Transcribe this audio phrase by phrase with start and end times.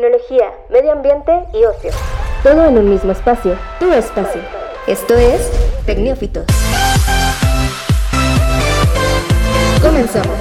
[0.00, 1.90] tecnología, medio ambiente y ocio.
[2.42, 4.40] Todo en un mismo espacio, tu espacio.
[4.86, 5.50] Esto es
[5.84, 6.46] Tecnófitos.
[9.82, 10.38] Comenzamos.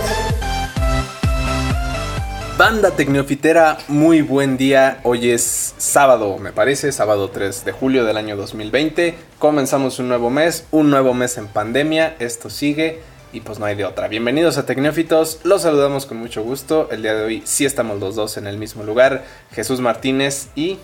[2.58, 5.02] Banda Tecnofitera, muy buen día.
[5.04, 9.16] Hoy es sábado, me parece, sábado 3 de julio del año 2020.
[9.40, 12.16] Comenzamos un nuevo mes, un nuevo mes en pandemia.
[12.20, 13.02] Esto sigue
[13.32, 14.08] y pues no hay de otra.
[14.08, 16.90] Bienvenidos a Tecnófitos, los saludamos con mucho gusto.
[16.92, 19.24] El día de hoy sí estamos los dos en el mismo lugar.
[19.52, 20.78] Jesús Martínez y...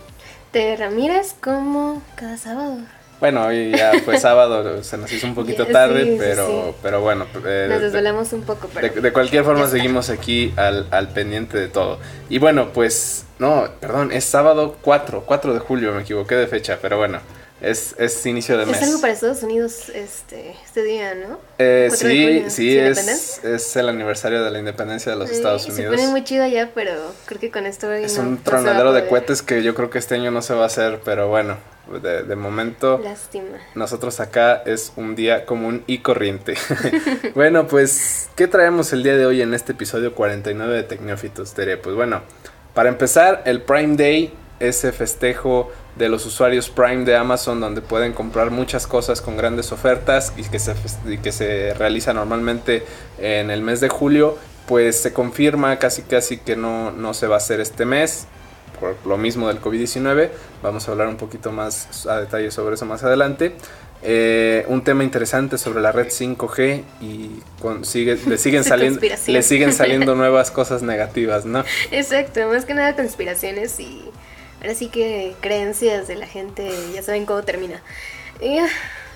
[0.52, 2.78] Te Ramírez como cada sábado.
[3.20, 7.26] Bueno, hoy ya fue sábado, se nos hizo un poquito tarde, pero, pero bueno.
[7.46, 9.02] Eh, nos desvelamos un poco, pero.
[9.02, 12.00] De, cualquier forma, seguimos aquí al, al, pendiente de todo.
[12.30, 13.26] Y bueno, pues.
[13.40, 17.20] No, perdón, es sábado 4, 4 de julio, me equivoqué de fecha, pero bueno.
[17.66, 18.78] Es, es inicio de mes.
[18.78, 21.40] Es algo para Estados Unidos este, este día, ¿no?
[21.58, 25.96] Eh, sí, sí, es, es el aniversario de la independencia de los Estados Unidos.
[25.96, 26.92] Se pone muy chido allá, pero
[27.26, 27.92] creo que con esto.
[27.92, 30.66] Es un tronadero de cohetes que yo creo que este año no se va a
[30.68, 31.58] hacer, pero bueno,
[32.04, 33.00] de, de, momento.
[33.00, 33.58] Lástima.
[33.74, 36.54] Nosotros acá es un día común y corriente.
[37.34, 41.78] bueno, pues, ¿qué traemos el día de hoy en este episodio 49 de Tecnófitos Tere?
[41.78, 42.22] Pues bueno,
[42.76, 48.14] para empezar, el Prime Day, ese festejo de los usuarios Prime de Amazon donde pueden
[48.14, 50.76] comprar muchas cosas con grandes ofertas y que se,
[51.08, 52.86] y que se realiza normalmente
[53.18, 54.38] en el mes de julio,
[54.68, 58.28] pues se confirma casi casi que no, no se va a hacer este mes
[58.80, 60.30] por lo mismo del COVID-19.
[60.62, 63.56] Vamos a hablar un poquito más a detalle sobre eso más adelante.
[64.04, 67.32] Eh, un tema interesante sobre la red 5G y
[67.84, 71.64] sigue, le, siguen saliendo, le siguen saliendo nuevas cosas negativas, ¿no?
[71.92, 74.12] Exacto, más que nada conspiraciones y
[74.62, 77.82] ahora sí que creencias de la gente, ya saben cómo termina.
[78.42, 78.58] Y,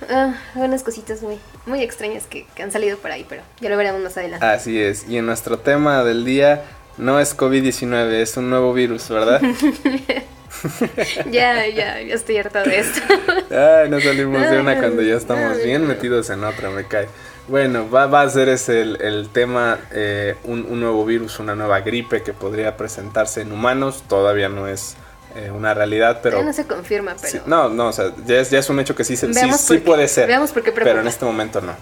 [0.09, 3.77] ah, unas cositas muy, muy extrañas que, que han salido por ahí, pero ya lo
[3.77, 4.45] veremos más adelante.
[4.45, 6.63] Así es, y en nuestro tema del día
[6.97, 9.41] no es COVID-19, es un nuevo virus, ¿verdad?
[11.31, 13.01] ya, ya, ya estoy harta de esto.
[13.51, 17.07] Ay, no salimos de una cuando ya estamos bien metidos en otra, me cae.
[17.47, 22.21] Bueno, va, va a ser ese el, tema, eh, un, nuevo virus, una nueva gripe
[22.21, 24.03] que podría presentarse en humanos.
[24.07, 24.97] Todavía no es
[25.35, 26.39] eh, una realidad, pero...
[26.39, 27.43] Ya no se confirma, pero...
[27.45, 30.07] no, no, o sea, ya es, ya es un hecho que sí, sí, sí puede
[30.07, 30.27] ser.
[30.27, 31.73] Veamos por qué Pero en este momento no.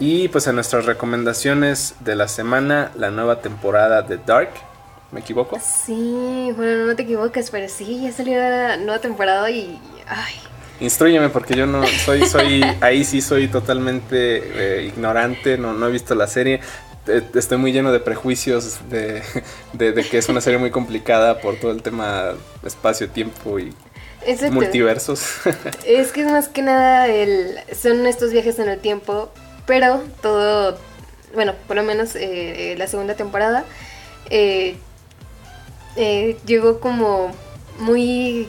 [0.00, 4.50] Y pues en nuestras recomendaciones de la semana, la nueva temporada de Dark.
[5.10, 5.58] ¿Me equivoco?
[5.58, 9.80] Sí, bueno, no te equivocas, pero sí, ya salió la nueva temporada y...
[10.06, 10.34] Ay.
[10.80, 15.90] Instruyeme porque yo no soy, soy, ahí sí soy totalmente eh, ignorante, no, no he
[15.90, 16.60] visto la serie.
[17.34, 19.22] Estoy muy lleno de prejuicios de,
[19.72, 23.74] de, que es una serie muy complicada por todo el tema espacio-tiempo y
[24.50, 25.22] multiversos.
[25.86, 29.30] Es que es más que nada el, son estos viajes en el tiempo
[29.68, 30.78] pero todo,
[31.34, 33.66] bueno, por lo menos eh, la segunda temporada
[34.30, 34.76] eh,
[35.94, 37.32] eh, llegó como
[37.78, 38.48] muy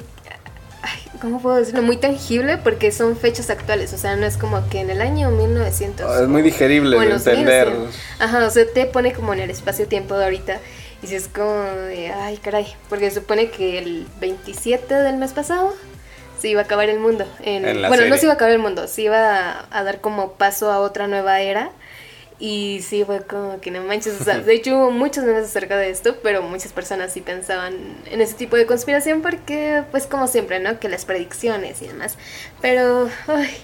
[1.22, 1.82] ¿cómo puedo decirlo?
[1.82, 5.32] Muy tangible porque son fechas actuales, o sea, no es como que en el año
[5.32, 6.06] 1900.
[6.10, 7.72] Ah, es muy digerible de entender.
[8.20, 10.60] Ajá, o sea, te pone como en el espacio-tiempo de ahorita
[11.02, 15.74] y si es como de, ay, caray, porque supone que el 27 del mes pasado
[16.40, 17.26] se iba a acabar el mundo.
[17.44, 20.80] bueno, no se iba a acabar el mundo, se iba a, dar como paso a
[20.80, 21.72] otra nueva era.
[22.40, 24.20] Y sí, fue como que no manches.
[24.22, 27.76] O sea, de hecho hubo muchos memes acerca de esto, pero muchas personas sí pensaban
[28.06, 30.80] en ese tipo de conspiración porque, pues como siempre, ¿no?
[30.80, 32.18] Que las predicciones y demás.
[32.62, 33.58] Pero, ay,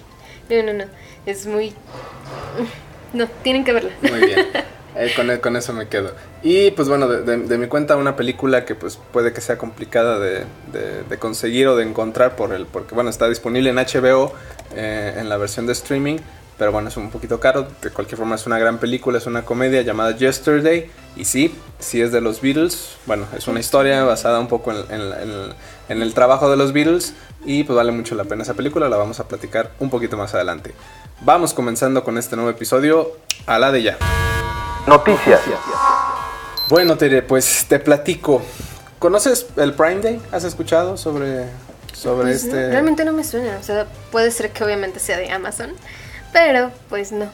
[0.50, 0.86] no, no, no.
[1.26, 1.74] Es muy...
[3.14, 3.92] No, tienen que verla.
[4.02, 4.48] Muy bien.
[4.98, 6.14] Eh, con, con, eso me quedo.
[6.42, 10.46] Y pues bueno, de, mi cuenta una película que pues puede que sea complicada de,
[11.10, 14.34] de, conseguir o de encontrar por el, porque bueno, está disponible en HBO
[14.74, 16.20] eh, en la versión de streaming,
[16.58, 17.68] pero bueno, es un poquito caro.
[17.82, 20.90] De cualquier forma es una gran película, es una comedia llamada Yesterday.
[21.16, 22.96] Y sí, sí es de los Beatles.
[23.06, 25.54] Bueno, es una historia basada un poco en, en,
[25.90, 27.14] en el trabajo de los Beatles.
[27.46, 30.34] Y pues vale mucho la pena esa película, la vamos a platicar un poquito más
[30.34, 30.74] adelante.
[31.22, 33.12] Vamos comenzando con este nuevo episodio,
[33.46, 33.98] a la de ya.
[34.88, 35.42] Noticias.
[36.70, 38.42] Bueno, Tere, pues te platico.
[38.98, 40.22] ¿Conoces el Prime Day?
[40.32, 41.46] ¿Has escuchado sobre,
[41.94, 42.70] sobre pues este...?
[42.70, 43.58] realmente no me suena.
[43.60, 45.72] O sea, puede ser que obviamente sea de Amazon,
[46.36, 47.30] pero pues no.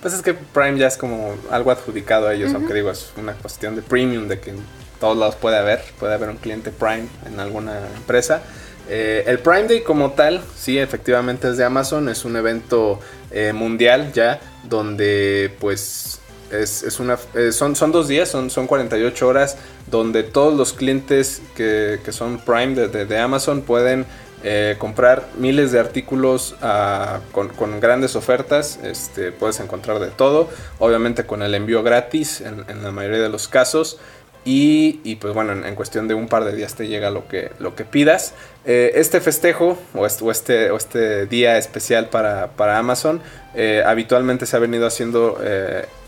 [0.00, 3.32] Pues es que Prime ya es como algo adjudicado a ellos, aunque digo, es una
[3.32, 4.58] cuestión de premium, de que en
[5.00, 8.42] todos lados puede haber, puede haber un cliente Prime en alguna empresa.
[8.88, 13.00] Eh, el Prime Day como tal, sí, efectivamente es de Amazon, es un evento
[13.32, 16.20] eh, mundial ya, donde pues
[16.52, 19.56] es, una, eh, son, son dos días, son, son 48 horas
[19.90, 24.06] donde todos los clientes que, son Prime de, Amazon pueden
[24.46, 28.78] eh, comprar miles de artículos ah, con, grandes ofertas.
[28.82, 33.48] Este, puedes encontrar de todo, obviamente con el envío gratis en, la mayoría de los
[33.48, 33.98] casos.
[34.46, 37.74] Y, pues bueno, en, cuestión de un par de días te llega lo que, lo
[37.74, 38.34] que pidas.
[38.66, 43.22] Eh, este festejo o este, o este, día especial para, Amazon
[43.54, 45.38] eh, habitualmente se ha venido haciendo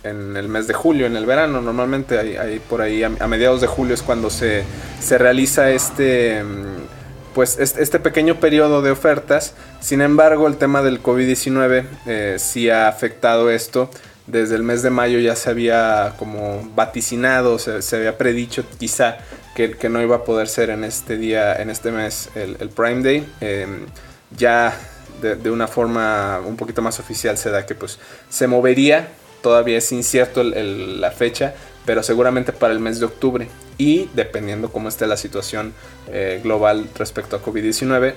[0.05, 1.63] en el mes de julio, en el verano.
[1.63, 4.65] Normalmente hay, por ahí a, mediados de julio es cuando se,
[5.01, 6.86] se realiza este mm,
[7.37, 9.53] pues este pequeño periodo de ofertas.
[9.81, 13.91] Sin embargo, el tema del COVID-19 eh, sí ha afectado esto.
[14.27, 19.19] Desde el mes de mayo ya se había como vaticinado, se, había predicho quizá
[19.55, 23.31] que, no iba a poder ser en este día, en este mes, el, Prime Day.
[23.43, 23.85] Em,
[24.35, 24.75] ya
[25.21, 27.99] de, una forma un poquito más oficial se da que pues
[28.31, 29.09] se movería,
[29.43, 31.53] todavía es incierto la fecha,
[31.85, 33.47] pero seguramente para el mes de octubre
[33.79, 35.73] y dependiendo cómo esté la situación
[36.09, 38.15] eh, global respecto a COVID-19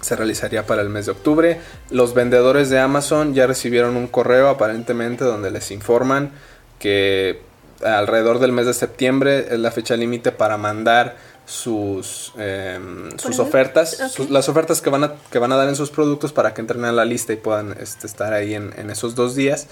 [0.00, 1.60] se realizaría para el mes de octubre.
[1.90, 6.30] Los vendedores de Amazon ya recibieron un correo aparentemente donde les informan
[6.78, 7.40] que
[7.82, 11.16] alrededor del mes de septiembre es la fecha límite para mandar
[11.46, 15.90] sus, em, sus ofertas, las ofertas que van, a, que van a dar en sus
[15.90, 19.14] productos para que entren a la lista y puedan este, estar ahí en, en esos
[19.14, 19.66] dos días.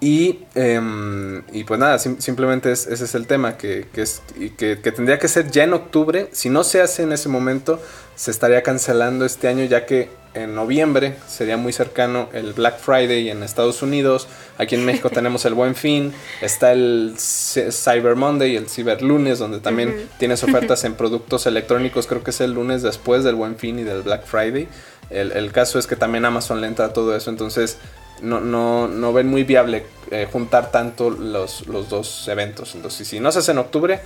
[0.00, 4.22] Y, em, y pues nada, simplemente ese es el tema, que, que es,
[4.56, 6.28] que, que, tendría que ser ya en octubre.
[6.32, 7.80] Si no se hace en ese momento,
[8.16, 13.30] se estaría cancelando este año, ya que en noviembre sería muy cercano el Black Friday
[13.30, 14.26] en Estados Unidos.
[14.58, 16.12] Aquí en México tenemos el Buen Fin,
[16.42, 22.06] está el Cyber Monday, el Cyber Lunes, donde también tienes ofertas en productos electrónicos.
[22.06, 24.68] Creo que es el lunes después del Buen Fin y del Black Friday.
[25.10, 27.78] El, el caso es que también Amazon le entra a todo eso, entonces
[28.22, 32.74] no, no, no ven muy viable eh, juntar tanto los, los, dos eventos.
[32.74, 34.00] Entonces, si no se hace en octubre,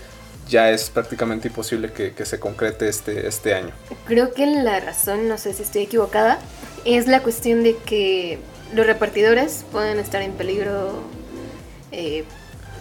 [0.48, 3.70] ya es prácticamente imposible que, se concrete este, este año.
[4.06, 6.38] Creo que la razón, no sé si estoy equivocada,
[6.84, 8.38] es la cuestión de que
[8.74, 11.02] los repartidores pueden estar en peligro
[11.92, 12.24] eh,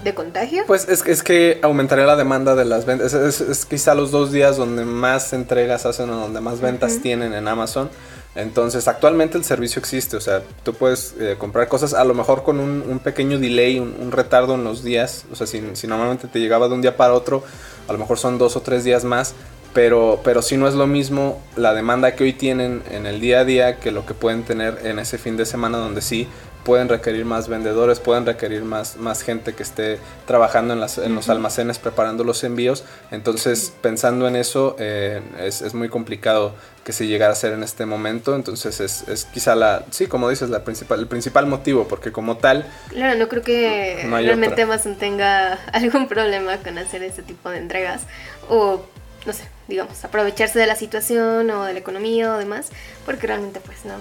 [0.03, 0.63] de contagio.
[0.67, 3.13] Pues es, es, que aumentaría la demanda de las ventas.
[3.13, 7.47] Es, quizá los dos días donde más entregas hacen o donde más ventas tienen en
[7.47, 7.89] Amazon.
[8.37, 12.43] Entonces, actualmente el servicio existe, o sea, tú puedes eh, comprar cosas a lo mejor
[12.43, 16.67] con un, pequeño delay, un, retardo en los días, o sea, si, normalmente te llegaba
[16.67, 17.43] de un día para otro,
[17.87, 19.33] a lo mejor son dos o tres días más,
[19.73, 23.39] pero, pero sí no es lo mismo la demanda que hoy tienen en el día
[23.39, 26.27] a día que lo que pueden tener en ese fin de semana donde sí
[26.67, 31.15] pueden requerir más vendedores, pueden requerir más, más gente que esté trabajando en, las, en
[31.15, 32.83] los almacenes preparando los envíos.
[33.09, 36.53] Entonces, pensando en eso, eh, es, es, muy complicado
[36.83, 38.35] que se llegara a hacer en este momento.
[38.35, 42.35] Entonces, es, es, quizá la, sí, como dices, la principal, el principal motivo, porque como
[42.35, 42.65] tal...
[42.89, 48.01] Claro, no creo que realmente Amazon tenga algún problema con hacer este tipo de entregas.
[48.49, 48.85] O
[49.25, 52.71] no sé, digamos, aprovecharse de la situación o de la economía o demás,
[53.05, 53.95] porque realmente pues no,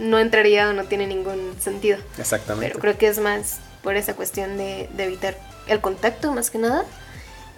[0.00, 1.98] no entraría o no tiene ningún sentido.
[2.18, 2.68] Exactamente.
[2.68, 5.36] Pero creo que es más por esa cuestión de, de evitar
[5.68, 6.84] el contacto más que nada.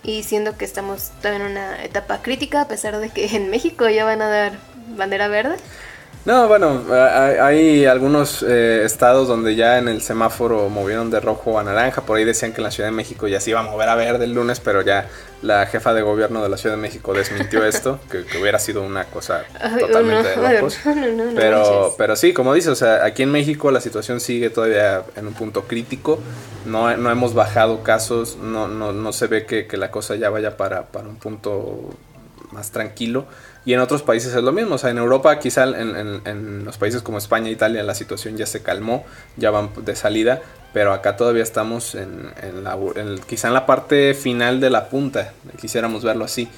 [0.05, 3.89] Y siendo que estamos todavía en una etapa crítica, a pesar de que en México
[3.89, 4.59] ya van a dar
[4.97, 5.57] bandera verde.
[6.25, 11.65] No, bueno, hay, algunos eh, estados donde ya en el semáforo movieron de rojo a
[11.65, 12.03] naranja.
[12.03, 13.97] Por ahí decían que en la Ciudad de México ya se iba a mover a
[13.97, 15.09] verde el lunes, pero ya
[15.43, 19.07] la jefa de gobierno de la Ciudad de México desmintió esto, que, hubiera sido una
[19.07, 19.45] cosa
[19.81, 20.79] totalmente de locos.
[21.35, 25.27] pero, pero sí, como dice, o sea, aquí en México la situación sigue todavía en
[25.27, 26.21] un punto crítico.
[26.67, 30.31] No, no hemos bajado casos, no, no, no se ve que, que la cosa ya
[30.31, 31.91] vaya para, para un punto
[32.53, 33.27] más tranquilo.
[33.65, 34.75] Y en otros países es lo mismo.
[34.75, 38.63] O sea, en Europa, quizá en, los países como España Italia, la situación ya se
[38.63, 39.05] calmó,
[39.37, 40.43] ya van de salida.
[40.73, 42.33] Pero acá todavía estamos en,
[42.65, 42.79] la,
[43.27, 45.33] quizá en la parte final de la punta.
[45.61, 46.49] Quisiéramos verlo así.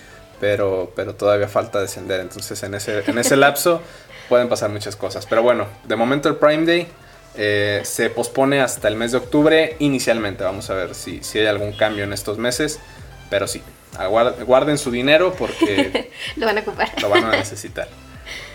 [0.40, 2.20] Pero, pero todavía falta descender.
[2.20, 3.82] Entonces, en ese, en ese lapso
[4.28, 5.26] pueden pasar muchas cosas.
[5.26, 6.88] Pero bueno, de momento el Prime Day
[7.36, 10.44] eh, se pospone hasta el mes de octubre inicialmente.
[10.44, 12.80] Vamos a ver si, si hay algún cambio en estos meses.
[13.30, 13.62] Pero sí,
[14.46, 16.90] guarden su dinero porque lo van a ocupar.
[17.00, 17.88] Lo van a necesitar.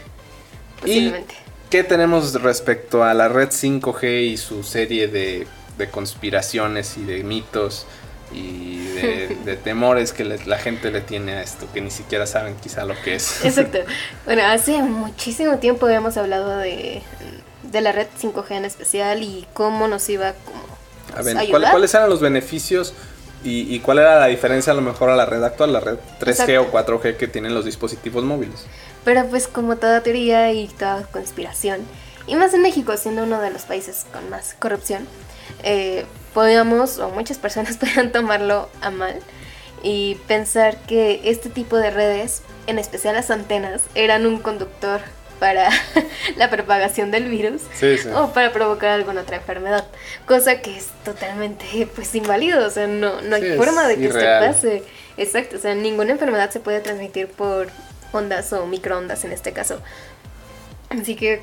[0.82, 1.34] Posiblemente.
[1.34, 5.48] ¿Y qué tenemos respecto a la red 5G y su serie de,
[5.92, 7.86] conspiraciones y de mitos
[8.34, 8.86] y
[9.46, 13.00] de, temores que la gente le tiene a esto, que ni siquiera saben quizá lo
[13.02, 13.46] que es?
[13.46, 13.80] Exacto.
[14.26, 17.02] Bueno, hace muchísimo tiempo habíamos hablado de,
[17.72, 20.68] la red 5G en especial y cómo nos iba como...
[21.16, 22.94] A ver, ¿cuáles eran los beneficios
[23.44, 26.60] ¿Y, cuál era la diferencia a lo mejor a la red actual, la red 3G
[26.60, 28.66] o 4G que tienen los dispositivos móviles?
[29.06, 31.80] Pero pues como toda teoría y toda conspiración,
[32.28, 35.08] y más en México siendo uno de los países con más corrupción,
[35.64, 39.16] eh, podíamos, o muchas personas podían tomarlo a mal
[39.84, 45.00] y pensar que este tipo de redes, en especial las antenas, eran un conductor
[45.40, 45.70] para
[46.36, 47.62] la propagación del virus
[48.14, 49.88] o para provocar alguna otra enfermedad,
[50.26, 54.20] cosa que es totalmente pues inválido, o sea, no, no hay forma de que esto
[54.20, 54.84] pase.
[55.18, 57.68] Exacto, o sea, ninguna enfermedad se puede transmitir por
[58.14, 59.82] ondas o microondas en este caso.
[60.90, 61.42] Así que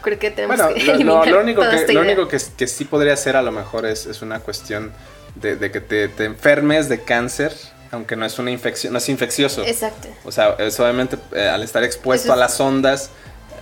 [0.00, 3.42] creo que tenemos que eliminar lo, único, que, lo único que, sí podría ser a
[3.42, 4.92] lo mejor es, es una cuestión
[5.34, 7.52] de, que te, te, enfermes de cáncer,
[7.92, 9.64] aunque no es una infección, no es infeccioso.
[9.64, 10.08] Exacto.
[10.24, 13.10] O sea, es obviamente eh, al estar expuesto a las ondas,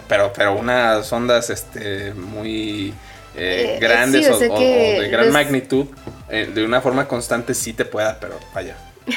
[0.08, 2.94] pero, pero unas ondas este, muy
[3.36, 5.86] eh, eh, grandes o, de gran magnitud,
[6.28, 8.76] de una forma constante sí te pueda, pero vaya.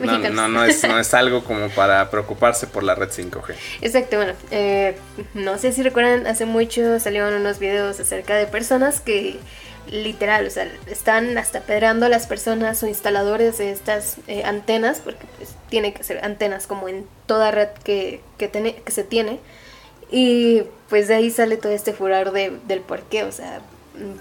[0.00, 3.54] No, no, no, es, no es algo como para preocuparse por la red 5G.
[3.82, 4.96] Exacto, bueno, eh,
[5.34, 9.38] no sé si recuerdan, hace mucho salieron unos videos acerca de personas que
[9.90, 15.00] literal, o sea, están hasta pedrando a las personas o instaladores de estas eh, antenas,
[15.04, 19.38] porque pues tiene que ser antenas como en toda red que, que, que se tiene.
[20.10, 23.60] Y pues de ahí sale todo este furor de, del por qué, o sea,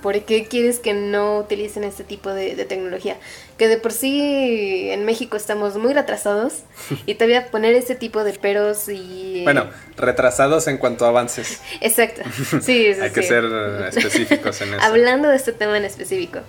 [0.01, 3.17] ¿por qué quieres que no utilicen este tipo de, tecnología?
[3.57, 6.63] Que de por sí en México estamos muy retrasados
[7.05, 9.41] y todavía poner este tipo de peros y...
[9.43, 9.67] Bueno,
[9.97, 11.61] retrasados en cuanto a avances.
[11.81, 12.21] Exacto,
[12.61, 12.87] sí.
[13.01, 13.45] Hay que ser
[13.87, 14.83] específicos en eso.
[14.83, 16.39] Hablando de este tema en específico.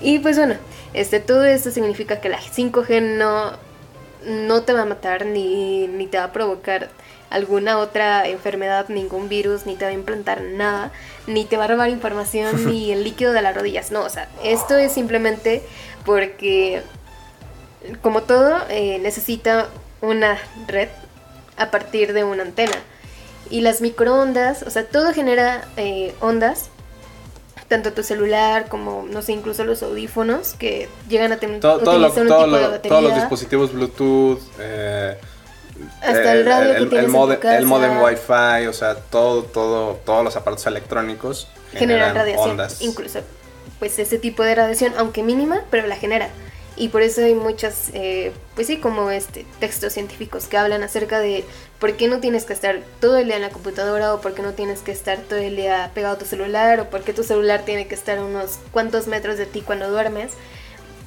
[0.00, 0.54] Y pues bueno,
[0.94, 3.52] este, todo esto significa que la 5G no,
[4.26, 6.88] no te va a matar ni, ni te va a provocar
[7.30, 10.92] alguna otra enfermedad, ningún virus, ni te va a implantar nada,
[11.26, 13.90] ni te va a robar información, ni el líquido de las rodillas.
[13.90, 15.62] No, o sea, esto es simplemente
[16.04, 16.82] porque,
[18.02, 19.68] como todo, eh, necesita
[20.00, 20.88] una red
[21.56, 22.76] a partir de una antena.
[23.50, 26.70] Y las microondas, o sea, todo genera eh, ondas
[27.68, 32.06] tanto tu celular como, no sé, incluso los audífonos que llegan a tener todo, todo
[32.06, 32.88] un tipo de batería.
[32.88, 35.18] Todos los dispositivos Bluetooth, eh,
[36.00, 40.24] hasta el radio el, que el, modem, el modem Wi-Fi, o sea, todo, todo, todos
[40.24, 42.58] los aparatos electrónicos generan, radiación.
[42.80, 43.20] Incluso,
[43.78, 46.30] pues ese tipo de radiación, aunque mínima, pero la genera.
[46.76, 51.18] Y por eso hay muchas, eh, pues sí, como este textos científicos que hablan acerca
[51.18, 51.44] de
[51.80, 54.42] por qué no tienes que estar todo el día en la computadora o por qué
[54.42, 57.24] no tienes que estar todo el día pegado a tu celular o por qué tu
[57.24, 60.32] celular tiene que estar unos cuantos metros de ti cuando duermes,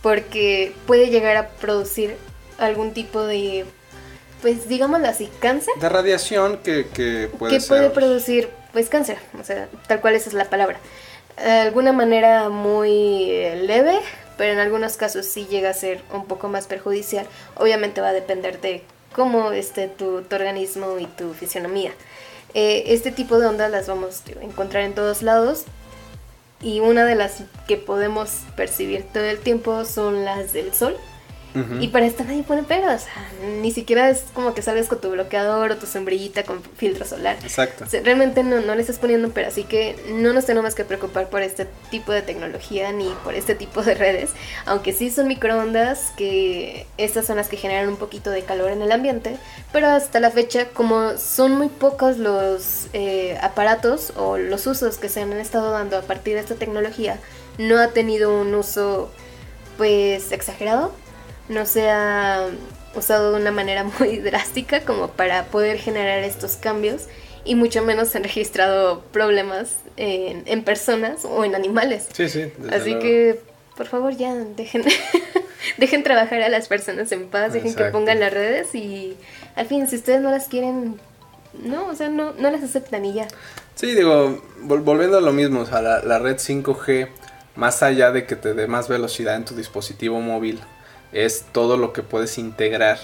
[0.01, 2.17] porque puede llegar a producir
[2.57, 3.65] algún tipo de
[4.41, 5.73] pues digámoslo así, cáncer.
[5.79, 10.29] De radiación que, que puede Que puede producir, pues cáncer, o sea, tal cual esa
[10.29, 10.79] es la palabra.
[11.37, 13.99] De alguna manera muy eh, leve,
[14.37, 17.25] pero en algunos casos sí llega a ser un poco más perjudicial.
[17.55, 18.83] Obviamente va a depender de
[19.13, 21.91] cómo esté tu, organismo y tu fisionomía.
[22.53, 25.63] Eh, este tipo de ondas las vamos a encontrar en todos lados
[26.61, 30.97] y una de las que podemos percibir todo el tiempo son las del sol
[31.79, 33.03] y para esto nadie pone peros.
[33.61, 37.37] ni siquiera es como que salgas con tu bloqueador o tu sombrillita con filtro solar.
[37.43, 37.85] Exacto.
[38.03, 41.41] realmente no, no le estás poniendo pero, así que no nos tenemos que preocupar por
[41.41, 44.31] este tipo de tecnología ni por este tipo de redes.
[44.65, 48.81] Aunque sí son microondas, que estas son las que generan un poquito de calor en
[48.81, 49.37] el ambiente.
[49.71, 55.09] Pero hasta la fecha, como son muy pocos los eh, aparatos o los usos que
[55.09, 57.19] se han estado dando a partir de esta tecnología,
[57.57, 59.11] no ha tenido un uso
[59.77, 60.91] pues exagerado
[61.51, 62.47] no se ha
[62.95, 67.03] usado de una manera muy drástica como para poder generar estos cambios
[67.43, 72.07] y mucho menos se han registrado problemas en, personas o en animales.
[72.13, 72.51] Sí, sí.
[72.71, 73.39] Así que,
[73.75, 74.83] por favor, ya dejen,
[75.77, 79.17] dejen trabajar a las personas en paz, dejen que pongan las redes y
[79.55, 80.99] al fin, si ustedes no las quieren,
[81.63, 83.27] no, o sea, no, no las aceptan y ya.
[83.73, 87.07] Sí, digo, volviendo a lo mismo, o sea, la, la red 5G,
[87.55, 90.59] más allá de que te dé más velocidad en tu dispositivo móvil,
[91.11, 92.99] es todo lo que puedes integrar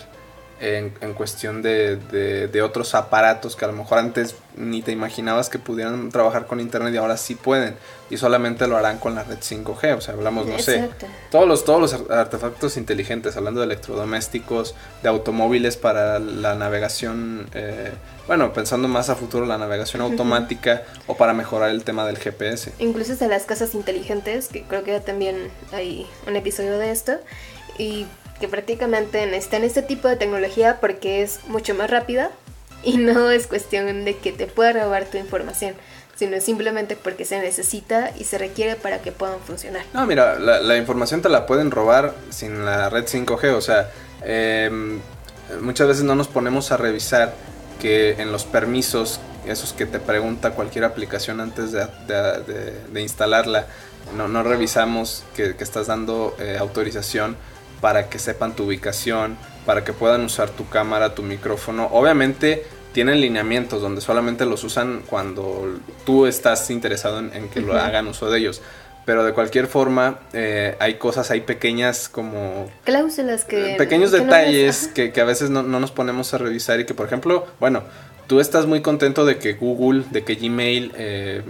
[0.60, 5.60] en, cuestión de, de, otros aparatos que a lo mejor antes ni te imaginabas que
[5.60, 7.76] pudieran trabajar con internet y ahora sí pueden.
[8.10, 10.90] Y solamente lo harán con la red 5G, o sea, hablamos, no sé,
[11.30, 17.92] todos los, todos los artefactos inteligentes, hablando de electrodomésticos, de automóviles para la navegación, eh,
[18.26, 22.72] bueno, pensando más a futuro, la navegación automática o para mejorar el tema del GPS.
[22.80, 27.20] Incluso de las casas inteligentes, que creo que ya también hay un episodio de esto,
[27.78, 28.06] y
[28.40, 32.32] que prácticamente necesitan este tipo de tecnología porque es mucho más rápida
[32.84, 35.74] y no es cuestión de que te pueda robar tu información,
[36.16, 39.84] sino simplemente porque se necesita y se requiere para que puedan funcionar.
[39.94, 43.90] No, mira, la, información te la pueden robar sin la red 5G, o sea,
[44.24, 45.00] em,
[45.62, 47.34] muchas veces no nos ponemos a revisar
[47.80, 51.88] que en los permisos, esos que te pregunta cualquier aplicación antes de,
[52.92, 53.68] de, instalarla,
[54.16, 57.38] no, revisamos que, que estás dando eh, autorización
[57.82, 61.90] para que sepan tu ubicación, para que puedan usar tu cámara, tu micrófono.
[61.92, 68.08] Obviamente tienen lineamientos donde solamente los usan cuando tú estás interesado en, que lo hagan
[68.08, 68.62] uso de ellos.
[69.06, 72.70] Pero de cualquier forma, eh, hay cosas, hay pequeñas como...
[72.84, 73.76] Cláusulas que...
[73.78, 77.06] Pequeños detalles que, que, a veces no, no, nos ponemos a revisar y que, por
[77.06, 77.84] ejemplo, bueno,
[78.28, 80.92] tú estás muy contento de que Google, de que Gmail...
[80.98, 81.42] Eh,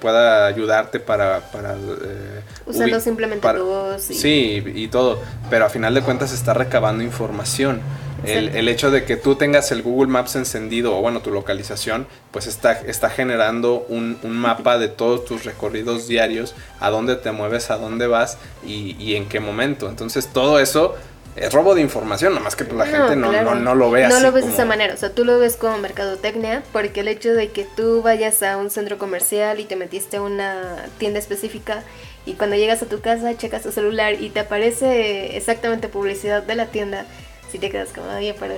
[0.00, 1.40] pueda, ayudarte para...
[1.50, 4.02] para eh, Usando simplemente tu voz.
[4.02, 7.80] Sí, y todo, pero a final de cuentas está recabando información.
[8.24, 12.06] El, el, hecho de que tú tengas el Google Maps encendido o bueno, tu localización,
[12.32, 17.32] pues está, está generando un, un mapa de todos tus recorridos diarios, a dónde te
[17.32, 19.88] mueves, a dónde vas y, y en qué momento.
[19.88, 20.96] Entonces todo eso
[21.40, 24.14] es robo de información, nomás que pues, la gente no, no, lo ve así.
[24.14, 27.08] No lo ves de esa manera, o sea, tú lo ves como mercadotecnia, porque el
[27.08, 31.18] hecho de que tú vayas a un centro comercial y te metiste a una tienda
[31.18, 31.82] específica
[32.26, 36.54] y cuando llegas a tu casa checas tu celular y te aparece exactamente publicidad de
[36.54, 37.06] la tienda,
[37.50, 38.54] si te quedas como, oye, para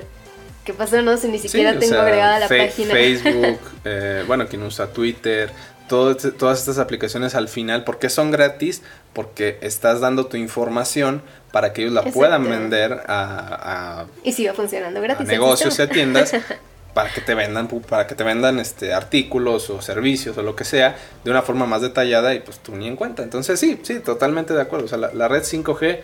[0.65, 1.03] ¿Qué pasó?
[1.03, 2.95] No, si ni siquiera tengo agregada la página.
[2.95, 5.51] Facebook, eh, bueno, quien usa Twitter,
[6.11, 8.83] este, todas estas aplicaciones al final, ¿por qué son gratis?
[9.13, 11.23] Porque estás dando tu información
[11.53, 16.33] para que ellos la puedan vender a, y siga funcionando gratis negocios y a tiendas
[16.95, 20.65] para que te vendan para que te vendan este artículos o servicios o lo que
[20.65, 23.23] sea de una forma más detallada y pues tú ni en cuenta.
[23.23, 24.87] Entonces sí sí totalmente de acuerdo.
[24.87, 26.01] O sea la, la red 5G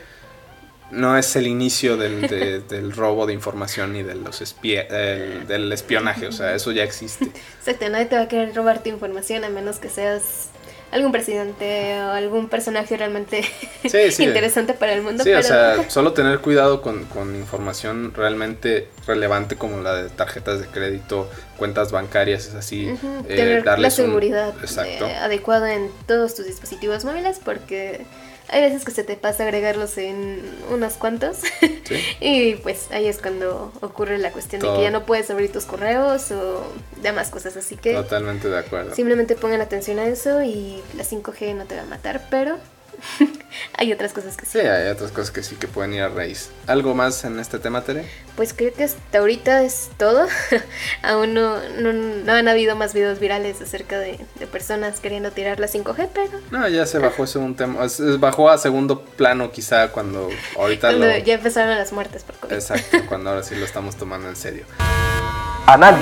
[0.91, 2.23] no es el inicio del,
[2.69, 7.25] del robo de información ni de los del espionaje, o sea, eso ya existe.
[7.59, 10.49] Exacto, nadie te va a querer robar tu información a menos que seas
[10.91, 13.45] algún presidente o algún personaje realmente
[14.19, 15.25] interesante para el mundo.
[15.25, 20.61] Sí, o sea, solo tener cuidado con, con, información realmente relevante como la de tarjetas
[20.61, 22.89] de crédito, cuentas bancarias, es así.
[23.29, 24.55] Eh, tener la seguridad
[24.85, 28.07] eh, adecuada en todos tus dispositivos móviles porque
[28.49, 30.41] hay veces que se te pasa agregarlos en
[30.71, 31.39] unos cuantos.
[32.21, 35.65] y pues ahí es cuando ocurre la cuestión de que ya no puedes abrir tus
[35.65, 36.63] correos o
[37.03, 37.57] demás cosas.
[37.57, 37.95] Así que.
[37.95, 38.95] Totalmente de acuerdo.
[38.95, 42.59] Simplemente pongan atención a eso y la 5G no te va a matar, pero
[43.75, 44.53] hay otras cosas que sí.
[44.53, 46.51] Sí, hay otras cosas que sí que pueden ir a raíz.
[46.67, 48.05] ¿Algo más en este tema, Tere?
[48.37, 50.27] Pues creo que hasta ahorita es todo.
[51.03, 54.19] Aún no, no, han habido más videos virales acerca de,
[54.53, 56.41] personas queriendo tirar la 5G, pero...
[56.51, 57.87] No, ya se bajó ese un tema.
[58.19, 62.53] bajó a segundo plano quizá cuando ahorita Ya empezaron las muertes por COVID.
[62.53, 64.65] Exacto, cuando ahora sí lo estamos tomando en serio.
[65.67, 65.97] Anal.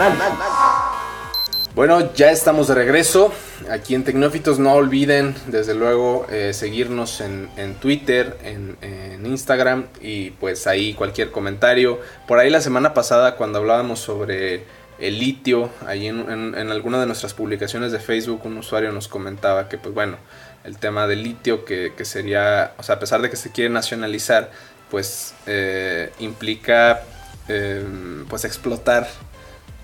[1.77, 3.35] Bueno, ya estamos de regreso.
[3.71, 10.67] Aquí en Tecnófitos no olviden, desde luego, eh, seguirnos en, Twitter, en, Instagram y pues
[10.67, 12.01] ahí cualquier comentario.
[12.27, 14.65] Por ahí la semana pasada cuando hablábamos sobre
[14.99, 19.77] el litio, ahí en, alguna de nuestras publicaciones de Facebook un usuario nos comentaba que
[19.77, 20.17] pues bueno,
[20.65, 24.51] el tema del litio que, sería, o sea, a pesar de que se quiere nacionalizar,
[24.91, 27.03] pues eh, implica
[27.49, 27.85] eh,
[28.31, 29.07] pues explotar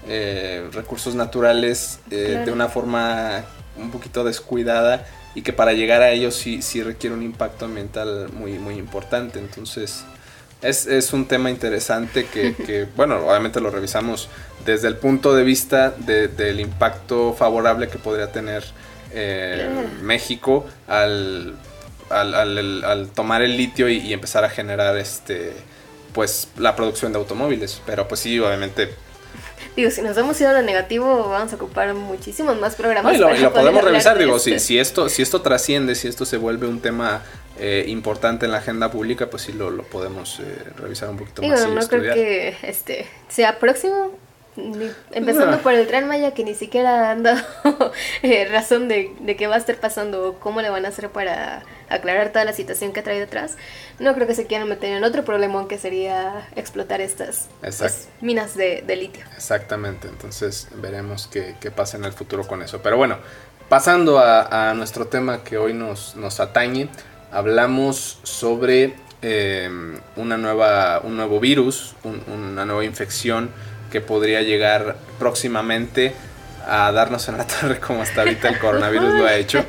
[0.08, 3.44] eh, recursos naturales eh, de una forma
[3.76, 8.28] un poquito descuidada y que para llegar a ellos sí, sí requiere un impacto ambiental
[8.32, 9.38] muy, muy importante.
[9.38, 10.04] Entonces
[10.60, 14.28] es, un tema interesante que, bueno, obviamente lo revisamos
[14.66, 18.64] desde el punto de vista del impacto favorable que podría tener
[19.12, 19.70] eh,
[20.02, 21.54] México al,
[22.10, 25.52] al, tomar el litio y, y empezar a generar este
[26.12, 27.80] pues la producción de automóviles.
[27.86, 28.94] Pero pues sí, obviamente
[29.76, 33.14] digo, si nos hemos ido a lo negativo, vamos a ocupar muchísimos más programas.
[33.14, 36.66] y lo, podemos revisar, digo, si, si, esto, si esto trasciende, si esto se vuelve
[36.66, 37.22] un tema
[37.58, 40.44] eh, importante en la agenda pública, pues sí lo, lo podemos eh,
[40.76, 41.68] revisar un poquito más.
[41.68, 44.16] no creo que este sea próximo,
[45.12, 47.40] empezando por el tren Maya que ni siquiera han dado
[48.22, 51.08] eh, razón de, de qué va a estar pasando o cómo le van a hacer
[51.08, 51.62] para
[51.92, 53.56] aclarar toda la situación que ha traído atrás,
[53.98, 58.56] no creo que se quieran meter en otro problema que sería explotar estas pues, minas
[58.56, 59.24] de, litio.
[59.36, 62.80] Exactamente, entonces veremos qué, pasa en el futuro con eso.
[62.82, 63.18] Pero bueno,
[63.68, 66.88] pasando a, nuestro tema que hoy nos, nos atañe,
[67.30, 71.94] hablamos sobre em, una nueva, un nuevo virus,
[72.26, 73.50] una nueva infección
[73.92, 76.14] que podría llegar próximamente
[76.66, 79.64] a darnos en la torre como hasta ahorita el coronavirus lo ha hecho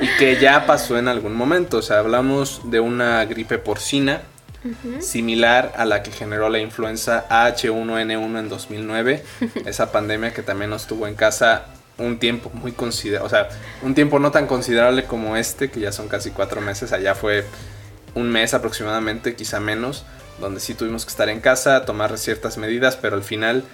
[0.00, 1.78] y que ya pasó en algún momento.
[1.78, 4.22] O sea, hablamos de una gripe porcina
[5.00, 9.24] similar a la que generó la influenza H1N1 en 2009,
[9.66, 11.64] esa pandemia que también nos tuvo en casa
[11.98, 13.48] un tiempo muy considerable, o sea,
[13.82, 17.44] un tiempo no tan considerable como este, que ya son casi cuatro meses, allá fue
[18.14, 20.04] un mes aproximadamente, quizá menos,
[20.42, 23.64] donde sí tuvimos que estar en casa, tomar ciertas medidas, pero al final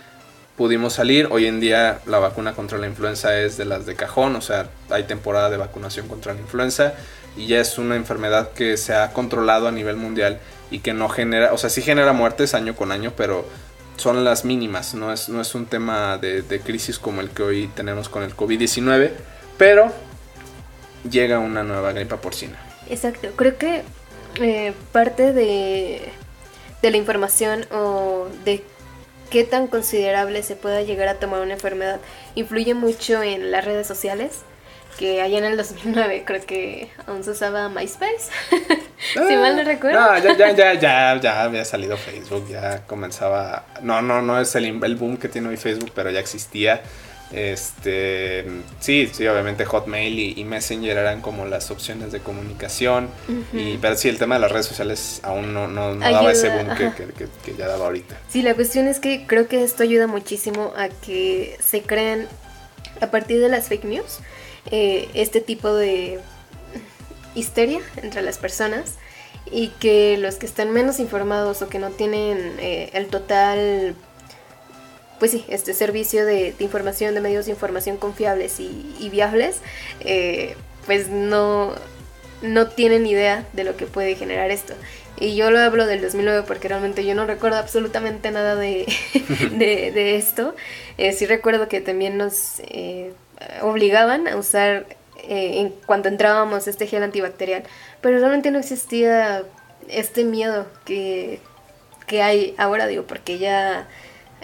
[0.56, 1.28] pudimos salir.
[1.30, 4.68] Hoy en día la vacuna contra la influenza es de las de cajón, o sea,
[4.90, 6.94] hay temporada de vacunación contra la influenza
[7.36, 11.08] y ya es una enfermedad que se ha controlado a nivel mundial y que no
[11.08, 13.46] genera, o sea, sí genera muertes año con año, pero
[13.96, 17.70] son las mínimas, no es, no es un tema de, crisis como el que hoy
[17.74, 19.12] tenemos con el COVID-19,
[19.56, 19.92] pero
[21.08, 22.58] llega una nueva gripa porcina.
[22.88, 23.82] Exacto, creo que
[24.40, 26.10] eh, parte de,
[26.82, 28.62] de la información o de
[29.30, 32.00] qué tan considerable se pueda llegar a tomar una enfermedad
[32.34, 34.42] influye mucho en las redes sociales
[34.98, 38.30] que allá en el 2009 creo que aún se usaba MySpace,
[39.12, 40.00] si mal no recuerdo.
[40.00, 44.54] No, ya, ya, ya, ya, ya había salido Facebook, ya comenzaba, no, no, no es
[44.56, 46.82] el, el boom que tiene hoy Facebook, pero ya existía.
[47.32, 48.46] Este,
[48.80, 53.08] sí, sí, obviamente Hotmail y, Messenger eran como las opciones de comunicación.
[53.52, 56.74] y, pero sí, el tema de las redes sociales aún no, no, daba ese boom
[56.76, 56.90] que,
[57.44, 58.16] que, ya daba ahorita.
[58.28, 62.26] Sí, la cuestión es que creo que esto ayuda muchísimo a que se creen
[63.00, 64.20] a partir de las fake news
[64.70, 66.20] eh, este tipo de
[67.34, 68.96] histeria entre las personas
[69.50, 73.94] y que los que están menos informados o que no tienen eh, el total
[75.18, 79.60] pues sí, este servicio de, información, de medios de información confiables y, viables,
[80.00, 80.54] eh,
[80.86, 81.72] pues no,
[82.42, 84.74] no tienen idea de lo que puede generar esto.
[85.20, 88.86] Y yo lo hablo del 2009 porque realmente yo no recuerdo absolutamente nada de,
[89.50, 90.54] de, esto.
[90.96, 92.62] sí recuerdo que también nos
[93.62, 94.86] obligaban a usar
[95.28, 97.64] eh, en cuanto entrábamos este gel antibacterial,
[98.00, 99.42] pero realmente no existía
[99.88, 101.40] este miedo que,
[102.06, 103.88] que hay ahora, digo, porque ya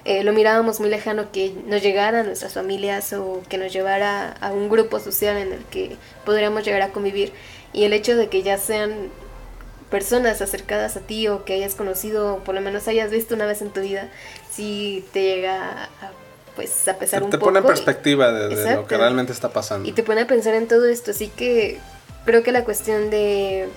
[0.04, 4.32] eh, lo mirábamos muy lejano que nos llegara a nuestras familias o que nos llevara
[4.32, 7.32] a un grupo social en el que podríamos llegar a convivir.
[7.72, 9.10] Y el hecho de que ya sean
[9.90, 13.46] personas acercadas a ti o que hayas conocido o por lo menos hayas visto una
[13.46, 14.10] vez en tu vida,
[14.50, 16.10] sí te llega a
[16.56, 19.88] pues a pesar te, un te pone en perspectiva de, lo que realmente está pasando.
[19.88, 21.80] Y te pone a pensar en todo esto, así que
[22.24, 23.68] creo que la cuestión de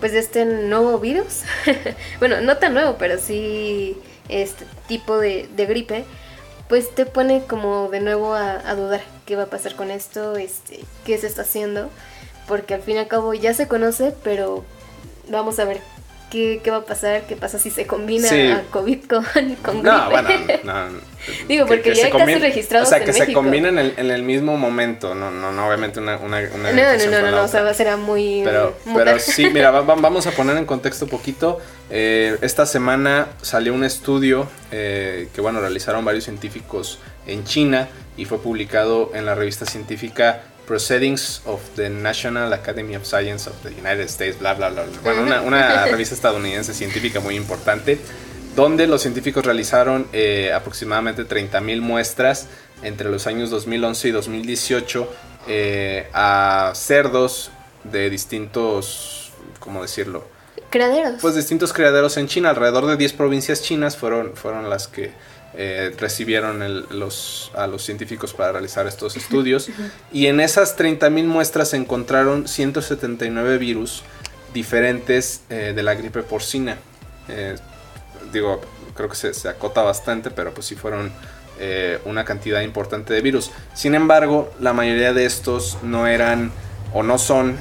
[0.00, 1.42] pues de este nuevo virus,
[2.18, 3.96] bueno, no tan nuevo, pero sí
[4.28, 6.04] este tipo de, gripe,
[6.68, 10.36] pues te pone como de nuevo a, a, dudar qué va a pasar con esto,
[10.36, 11.90] este, qué se está haciendo,
[12.48, 14.64] porque al fin y al cabo ya se conoce, pero
[15.28, 15.80] vamos a ver
[16.34, 17.22] ¿Qué, va a pasar?
[17.28, 19.24] ¿Qué pasa si se combina a COVID con,
[19.62, 19.96] con gripe?
[19.96, 20.28] No, bueno,
[20.64, 20.74] no.
[21.48, 24.24] Digo, porque ya hay casos registrados O sea, que se combina en el, en el,
[24.24, 27.48] mismo momento, no, no, no obviamente una, una, una No, no, no, no, no, o
[27.48, 28.42] sea, será muy...
[28.44, 31.60] Pero, pero sí, mira, vamos a poner en contexto un poquito.
[31.88, 38.24] Eh, esta semana salió un estudio eh, que, bueno, realizaron varios científicos en China y
[38.24, 43.70] fue publicado en la revista científica Proceedings of the National Academy of Science of the
[43.70, 44.84] United States, bla, bla, bla.
[45.02, 47.98] Bueno, una, revista estadounidense científica muy importante,
[48.56, 52.48] donde los científicos realizaron eh, aproximadamente 30.000 muestras
[52.82, 55.14] entre los años 2011 y 2018
[55.46, 57.50] eh, a cerdos
[57.84, 60.24] de distintos, ¿cómo decirlo?
[60.70, 61.20] Criaderos.
[61.20, 65.12] Pues distintos criaderos en China, alrededor de 10 provincias chinas fueron, fueron las que
[65.56, 69.68] eh, recibieron los, a los científicos para realizar estos estudios.
[70.12, 74.02] Y en esas 30.000 muestras se encontraron 179 virus
[74.52, 76.76] diferentes eh, de la gripe porcina.
[77.28, 77.54] Eh,
[78.32, 78.60] digo,
[78.96, 81.12] creo que se, acota bastante, pero pues sí fueron
[82.04, 83.52] una cantidad importante de virus.
[83.74, 86.50] Sin embargo, la mayoría de estos no eran
[86.92, 87.56] o no son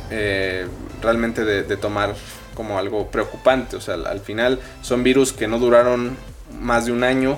[1.00, 2.16] realmente de, de tomar
[2.56, 3.76] como algo preocupante.
[3.76, 6.18] O sea, al final son virus que no duraron
[6.60, 7.38] más de un año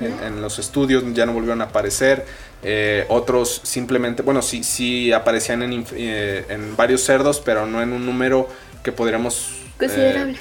[0.00, 2.24] en, los estudios, ya no volvieron a aparecer.
[2.62, 7.92] Eh, otros simplemente, bueno, sí, sí aparecían en, eh, en, varios cerdos, pero no en
[7.92, 8.48] un número
[8.82, 10.36] que podríamos eh,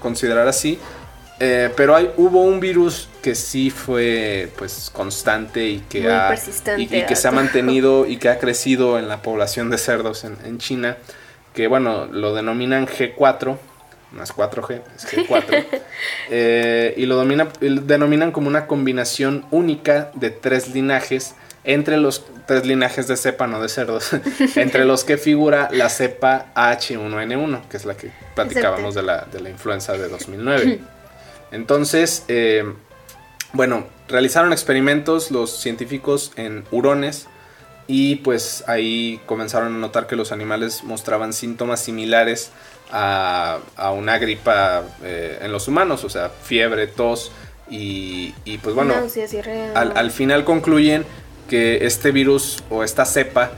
[0.00, 0.78] considerar así.
[1.38, 6.34] pero hay, hubo un virus que sí fue pues constante y que, ha,
[6.76, 10.36] y, que se ha mantenido y que ha crecido en la población de cerdos en,
[10.44, 10.96] en China,
[11.54, 13.56] que bueno, lo denominan G4
[14.12, 15.66] más 4G, es G4,
[16.30, 23.08] eh, y lo denominan como una combinación única de tres linajes, entre los tres linajes
[23.08, 24.10] de cepa, no de cerdos,
[24.56, 29.40] entre los que figura la cepa H1N1, que es la que platicábamos de la, de
[29.40, 30.80] la, influenza de 2009.
[31.50, 32.64] Entonces, eh,
[33.52, 37.28] bueno, realizaron experimentos los científicos en hurones,
[37.90, 42.50] y pues ahí comenzaron a notar que los animales mostraban síntomas similares
[42.90, 43.58] a,
[43.94, 47.32] una gripa eh, en los humanos, o sea, fiebre, tos
[47.70, 48.94] y, pues bueno,
[49.74, 51.04] al, final concluyen
[51.48, 53.50] que este virus o esta cepa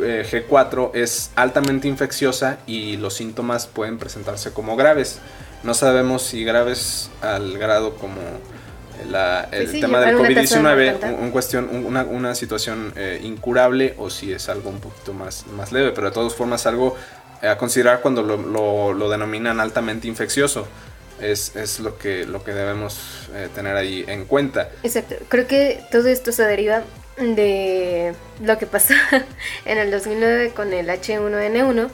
[0.00, 5.20] eh, G4 es altamente infecciosa y los síntomas pueden presentarse como graves.
[5.62, 8.20] No sabemos si graves al grado como
[9.00, 14.48] el pues tema del COVID-19, un, cuestión, una, una situación eh, incurable o si es
[14.48, 16.96] algo un poquito más, más leve, pero de todas formas algo
[17.42, 20.66] a considerar cuando lo, lo, denominan altamente infeccioso.
[21.20, 24.70] es, es lo, que, lo que debemos eh, tener ahí en cuenta.
[24.82, 26.82] Exacto, creo que todo esto se deriva
[27.16, 28.94] de lo que pasó
[29.64, 31.88] en el 2009 con el H1N1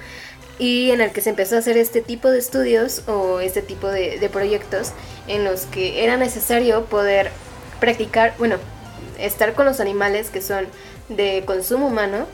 [0.58, 3.88] y en el que se empezó a hacer este tipo de estudios o este tipo
[3.88, 4.92] de, de proyectos
[5.28, 7.30] en los que era necesario poder
[7.80, 8.56] practicar, bueno,
[9.18, 10.66] estar con los animales que son
[11.08, 12.26] de consumo humano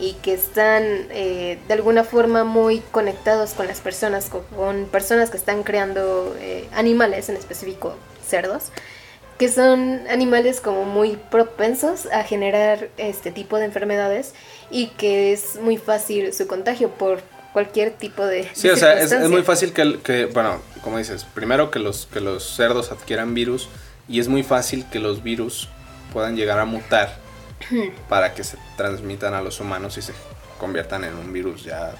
[0.00, 5.36] y que están eh, de alguna forma muy conectados con las personas, con, personas que
[5.36, 8.70] están creando eh, animales, en específico cerdos,
[9.38, 14.34] que son animales como muy propensos a generar este tipo de enfermedades
[14.70, 17.20] y que es muy fácil su contagio por
[17.52, 18.48] cualquier tipo de...
[18.52, 22.20] Sí, o sea, es, muy fácil que, que, bueno, como dices, primero que los, que
[22.20, 23.68] los cerdos adquieran virus
[24.08, 25.68] y es muy fácil que los virus
[26.12, 27.23] puedan llegar a mutar
[28.08, 30.12] para que se transmitan a los humanos y se
[30.58, 31.90] conviertan en un virus ya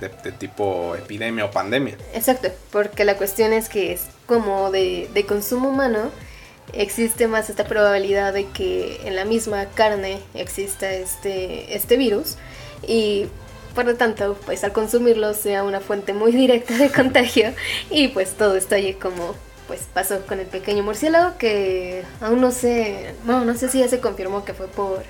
[0.00, 1.96] eh, de, tipo epidemia o pandemia.
[2.14, 6.10] Exacto, porque la cuestión es que es como de, consumo humano,
[6.72, 12.36] existe más esta probabilidad de que en la misma carne exista este, este virus
[12.86, 13.26] y
[13.74, 17.52] por lo tanto, pues al consumirlo sea una fuente muy directa de contagio
[17.90, 19.34] y pues todo estalle como
[19.70, 23.86] pues pasó con el pequeño murciélago que aún no sé, bueno, no sé si ya
[23.86, 25.04] se confirmó que fue por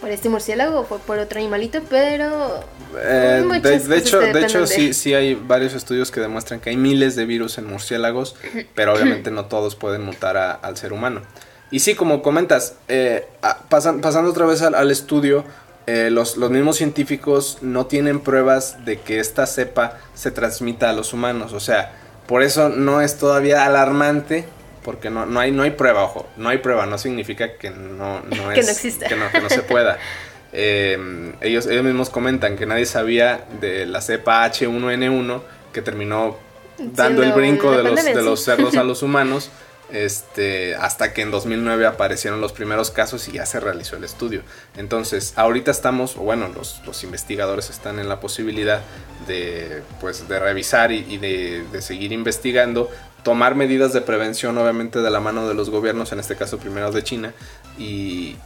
[0.00, 2.64] por este murciélago o fue por otro animalito, pero
[3.00, 7.14] eh, de, hecho, de hecho sí, sí hay varios estudios que demuestran que hay miles
[7.14, 8.34] de virus en murciélagos,
[8.74, 11.22] pero obviamente no todos pueden mutar al ser humano.
[11.70, 13.28] Y sí, como comentas, eh,
[13.68, 15.44] pasando otra vez al, estudio,
[15.86, 20.92] eh, los, los, mismos científicos no tienen pruebas de que esta cepa se transmita a
[20.92, 21.52] los humanos.
[21.52, 24.46] O sea, por eso no es todavía alarmante,
[24.84, 28.20] porque no, no, hay, no hay prueba, ojo, no hay prueba, no significa que no,
[28.20, 29.98] no es, que, no que, no, se pueda.
[30.54, 35.40] Eh, ellos, ellos mismos comentan que nadie sabía de la cepa H1N1
[35.72, 36.36] que terminó
[36.76, 39.50] dando el brinco de los, de los cerdos a los humanos.
[39.92, 44.40] Este, hasta que en 2009 aparecieron los primeros casos y ya se realizó el estudio.
[44.78, 48.80] Entonces, ahorita estamos, bueno, los, los investigadores están en la posibilidad
[49.26, 52.90] de, pues, de revisar y, de, seguir investigando,
[53.22, 56.90] tomar medidas de prevención, obviamente, de la mano de los gobiernos, en este caso primero
[56.90, 57.34] de China,
[57.78, 58.36] y,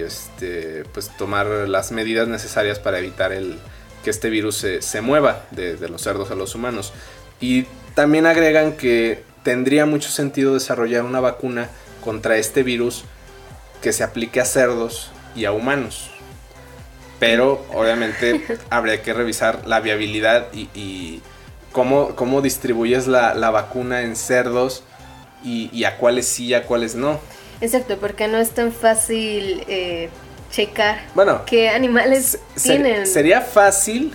[0.00, 3.58] este, pues, tomar las medidas necesarias para evitar el,
[4.04, 6.92] que este virus se, se mueva de, de los cerdos a los humanos.
[7.40, 7.64] Y
[7.96, 11.68] también agregan que tendría mucho sentido desarrollar una vacuna
[12.02, 13.04] contra este virus
[13.80, 16.10] que se aplique a cerdos y a humanos.
[17.18, 21.20] Pero obviamente habría que revisar la viabilidad y,
[21.72, 24.82] cómo, cómo, distribuyes la, vacuna en cerdos
[25.44, 27.20] y, a cuáles sí y a cuáles no.
[27.60, 30.08] Exacto, porque no es tan fácil eh,
[30.50, 33.06] checar bueno, qué animales tienen.
[33.06, 34.12] Sería fácil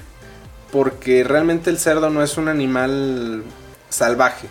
[0.71, 3.43] porque realmente el cerdo no es un animal
[3.89, 4.47] salvaje.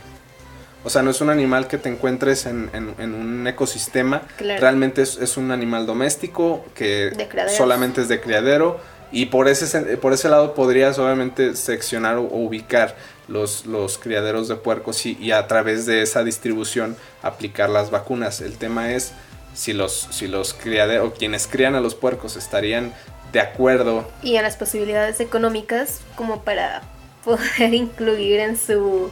[0.87, 2.71] O sea, no es un animal que te encuentres en,
[3.01, 4.23] un ecosistema.
[4.39, 7.11] Realmente es, un animal doméstico que
[7.49, 8.79] solamente es de criadero.
[9.11, 12.95] Y por ese, por ese lado podrías obviamente seccionar o, ubicar
[13.27, 18.41] los, los criaderos de puercos y, a través de esa distribución aplicar las vacunas.
[18.41, 19.11] El tema es
[19.55, 22.95] si los, si los criaderos, quienes crían a los puercos estarían
[23.33, 24.09] de acuerdo.
[24.23, 26.83] Y a las posibilidades económicas como para
[27.25, 29.11] poder incluir en su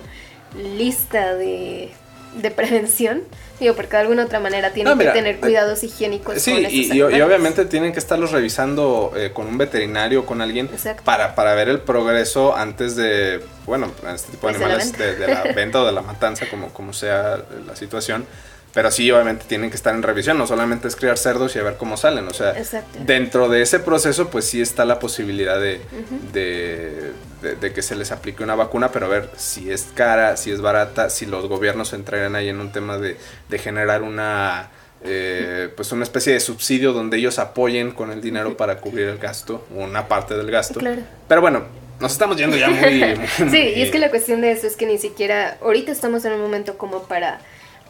[0.54, 1.90] lista de,
[2.40, 3.22] de prevención.
[3.60, 6.42] Digo, porque de alguna otra manera tienen que tener eh, cuidados higiénicos.
[6.42, 10.68] Sí, y, obviamente tienen que estarlos revisando eh, con un veterinario o con alguien
[11.04, 15.42] para, para ver el progreso antes de, bueno, este tipo de pues animales, de, la
[15.54, 18.26] venta o de la matanza, como, como sea la situación.
[18.74, 21.62] Pero sí, obviamente tienen que estar en revisión, no solamente es criar cerdos y a
[21.62, 22.26] ver cómo salen.
[22.26, 22.54] O sea,
[23.06, 25.80] dentro de ese proceso, pues sí está la posibilidad de,
[26.32, 30.60] de, que se les aplique una vacuna, pero a ver si es cara, si es
[30.60, 33.16] barata, si los gobiernos entrarían ahí en un tema de,
[33.58, 34.70] generar una.
[35.06, 39.18] Eh, pues una especie de subsidio donde ellos apoyen con el dinero para cubrir el
[39.18, 40.80] gasto, una parte del gasto.
[41.28, 41.64] Pero bueno,
[42.00, 43.14] nos estamos yendo ya muy
[43.50, 46.32] sí, y es que la cuestión de eso es que ni siquiera ahorita estamos en
[46.32, 47.40] un momento como para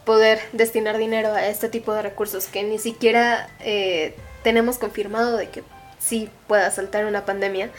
[0.04, 5.48] poder destinar dinero a este tipo de recursos que ni siquiera eh, tenemos confirmado de
[5.48, 5.62] que
[5.98, 7.70] sí pueda saltar una pandemia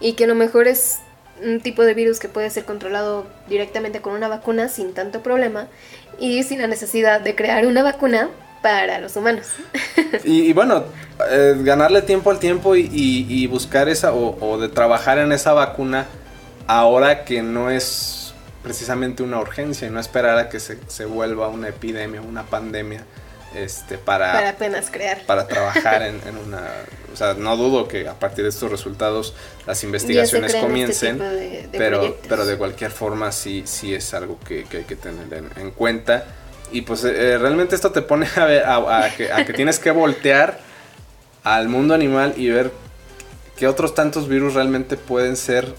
[0.00, 1.00] y que a lo mejor es
[1.42, 5.66] un tipo de virus que puede ser controlado directamente con una vacuna sin tanto problema
[6.18, 8.30] y sin la necesidad de crear una vacuna
[8.62, 9.48] para los humanos.
[10.24, 10.84] y, bueno,
[11.30, 16.06] eh, ganarle tiempo al tiempo y, buscar esa o, o de trabajar en esa vacuna
[16.66, 18.23] ahora que no es
[18.64, 23.04] precisamente una urgencia y no esperar a que se, se vuelva una epidemia, una pandemia.
[23.54, 25.20] este, para, para apenas crear.
[25.26, 26.62] Para trabajar en, una...
[27.12, 29.34] O sea, no dudo que a partir de estos resultados
[29.66, 31.22] las investigaciones este comiencen,
[31.70, 36.24] pero, pero de cualquier forma sí, sí es algo que, hay que tener en, cuenta.
[36.72, 39.92] Y pues eh, realmente esto te pone a, ver, a, que, a que tienes que
[39.92, 40.58] voltear
[41.44, 42.72] al mundo animal y ver
[43.56, 45.72] qué otros tantos virus realmente pueden ser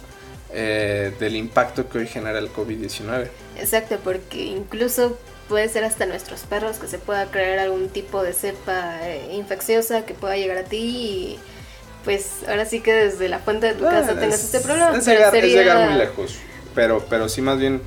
[0.57, 3.27] eh, del impacto que hoy genera el COVID-19.
[3.57, 5.17] Exacto, porque incluso
[5.49, 10.05] puede ser hasta nuestros perros que se pueda crear algún tipo de cepa eh, infecciosa
[10.05, 11.39] que pueda llegar a ti y
[12.05, 14.97] pues ahora sí que desde la fuente de tu casa ah, tengas este problema.
[14.97, 16.37] Es llegar, es llegar muy lejos,
[16.73, 17.81] pero, pero sí más bien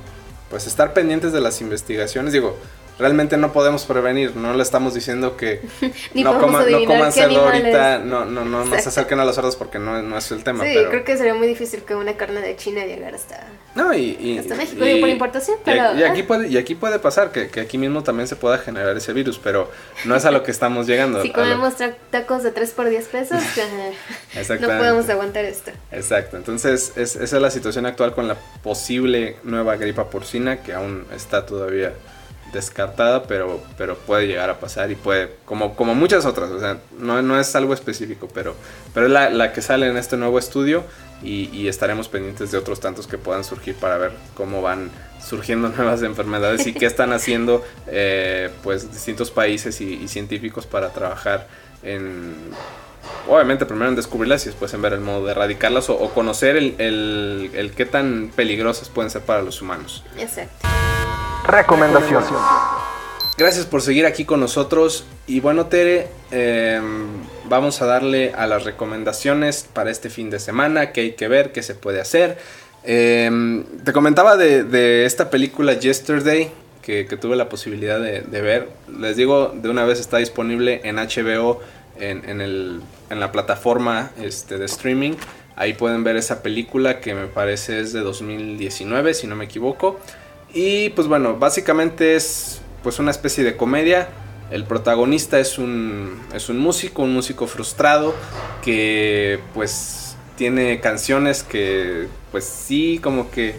[0.51, 2.55] pues estar pendientes de las investigaciones, digo,
[2.99, 5.61] realmente no podemos prevenir, no le estamos diciendo que
[6.13, 9.79] no, coman, no coman ahorita, no, no, no, no se acerquen a los cerdos porque
[9.79, 10.65] no, no es el tema.
[10.65, 14.37] Sí, creo que sería muy difícil que una carne de China llegara hasta, no, y,
[14.37, 15.57] hasta México, y, por importación.
[15.63, 18.57] Pero, y, aquí puede, y aquí puede pasar que, que, aquí mismo también se pueda
[18.57, 19.71] generar ese virus, pero
[20.05, 21.21] no es a lo que estamos llegando.
[21.23, 21.75] si comemos
[22.09, 23.41] tacos de 3 por 10 pesos,
[24.59, 25.71] no podemos aguantar esto.
[25.91, 30.73] Exacto, entonces es, esa es la situación actual con la posible nueva gripa porcina que
[30.73, 31.93] aún está todavía
[32.51, 36.77] descartada, pero, pero puede llegar a pasar y puede, como, como muchas otras, o sea,
[36.97, 38.55] no, no es algo específico, pero,
[38.93, 40.83] pero es la, la que sale en este nuevo estudio
[41.21, 44.89] y, estaremos pendientes de otros tantos que puedan surgir para ver cómo van
[45.21, 51.47] surgiendo nuevas enfermedades y qué están haciendo eh, pues distintos países y, científicos para trabajar
[51.83, 52.35] en
[53.27, 56.75] obviamente primero en descubrirlas y después en ver el modo de erradicarlas o, conocer el,
[56.79, 60.03] el, el, qué tan peligrosas pueden ser para los humanos.
[60.17, 60.67] Exacto.
[61.51, 62.23] Recomendación.
[63.37, 65.05] Gracias por seguir aquí con nosotros.
[65.25, 67.07] Y bueno, Tere, em,
[67.45, 71.51] vamos a darle a las recomendaciones para este fin de semana, qué hay que ver,
[71.51, 72.37] qué se puede hacer.
[72.83, 76.51] Em, te comentaba de, esta película Yesterday,
[76.83, 78.69] que, tuve la posibilidad de, ver.
[78.99, 81.61] Les digo, de una vez está disponible en HBO,
[81.99, 85.13] en, la plataforma este, de streaming.
[85.55, 89.99] Ahí pueden ver esa película que me parece es de 2019, si no me equivoco.
[90.53, 94.09] Y pues bueno, básicamente es pues una especie de comedia.
[94.51, 98.15] El protagonista es un, es un músico, un músico frustrado
[98.63, 103.55] que pues tiene canciones que pues sí como que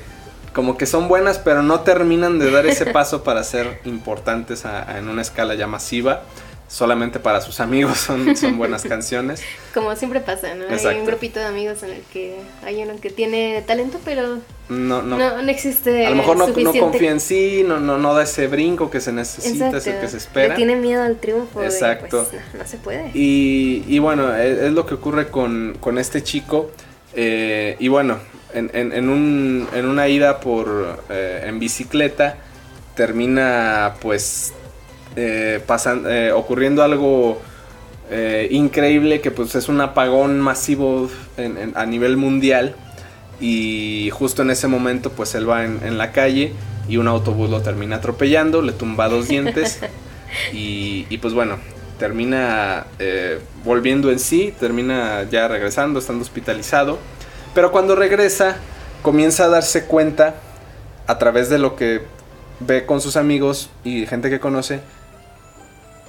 [0.55, 5.09] como que son buenas pero no terminan de dar ese paso para ser importantes en
[5.09, 6.23] una escala ya masiva
[6.71, 9.43] solamente para sus amigos son, son buenas canciones.
[9.75, 10.65] Como siempre pasa, ¿no?
[10.69, 15.03] Hay un grupito de amigos en el que hay uno que tiene talento, pero no,
[15.03, 16.07] no, no, existe.
[16.07, 19.13] A lo mejor no, confía en sí, no, no, no da ese brinco que se
[19.13, 20.55] necesita, ese que se espera.
[20.55, 21.63] tiene miedo al triunfo.
[21.63, 22.27] Exacto.
[22.31, 23.11] pues, no, se puede.
[23.15, 26.71] Y, y bueno, es, lo que ocurre con, con este chico.
[27.15, 28.19] Eh, y bueno,
[28.55, 32.37] en, en, en, un, en una ida por eh, en bicicleta
[32.95, 34.53] termina pues
[35.17, 37.41] eh, pasan, eh, ocurriendo algo
[38.11, 41.11] eh, increíble que pues es un apagón masivo
[41.75, 42.77] a nivel mundial
[43.41, 46.53] y justo en ese momento pues él va en, la calle
[46.89, 49.81] y un autobús lo termina atropellando, le tumba dos dientes
[50.53, 51.59] y, y pues bueno,
[51.99, 52.87] termina
[53.65, 56.99] volviendo en sí, termina ya regresando, estando hospitalizado,
[57.55, 58.59] pero cuando regresa
[59.03, 60.37] comienza a darse cuenta
[61.07, 62.03] a través de lo que
[62.61, 64.81] ve con sus amigos y gente que conoce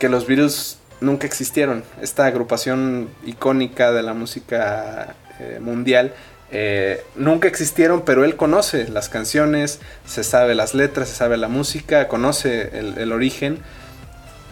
[0.02, 1.84] que los Beatles nunca existieron.
[2.02, 6.16] Esta agrupación icónica de la música eh, mundial
[6.52, 11.50] eh, nunca existieron, pero él conoce las canciones, se sabe las letras, se sabe la
[11.50, 13.60] música, conoce el origen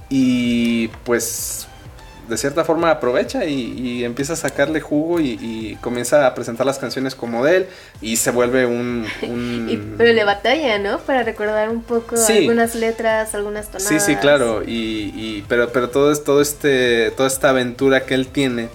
[0.07, 1.67] y pues
[2.29, 7.15] de cierta forma aprovecha y, empieza a sacarle jugo y, comienza a presentar las canciones
[7.15, 7.67] como de él
[8.01, 9.05] y se vuelve un...
[9.97, 10.99] pero le batalla, ¿no?
[10.99, 13.87] Para recordar un poco algunas letras, algunas tonadas.
[13.87, 14.63] Sí, sí, claro.
[14.65, 18.69] Y, pero, pero todo, todo este, toda esta aventura que él tiene,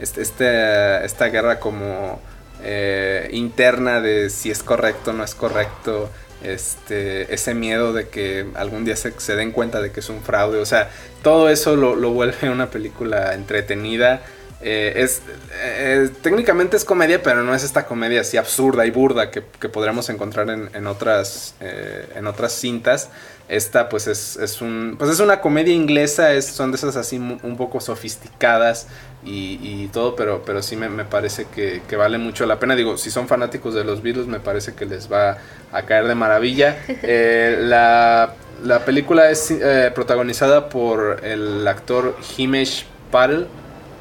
[0.00, 2.20] este, este esta guerra como
[2.62, 6.10] eh, interna de si es correcto o no es correcto
[6.46, 10.58] este, ese miedo de que algún día se, den cuenta de que es un fraude.
[10.58, 10.90] O sea,
[11.22, 14.22] todo eso lo, lo vuelve una película entretenida.
[14.62, 15.22] Eh, es,
[15.62, 19.68] eh, técnicamente es comedia, pero no es esta comedia así absurda y burda que, que
[19.68, 23.10] podríamos encontrar en, en otras, eh, en otras cintas.
[23.48, 27.16] Esta pues es, es, un, pues es una comedia inglesa, es, son de esas así
[27.16, 28.88] un poco sofisticadas
[29.26, 32.76] y, y todo, pero, pero sí me, me parece que, que, vale mucho la pena.
[32.76, 35.38] Digo, si son fanáticos de los Beatles, me parece que les va
[35.72, 36.78] a caer de maravilla.
[37.08, 43.46] Eh, la, la, película es eh, protagonizada por el actor Himesh Patel,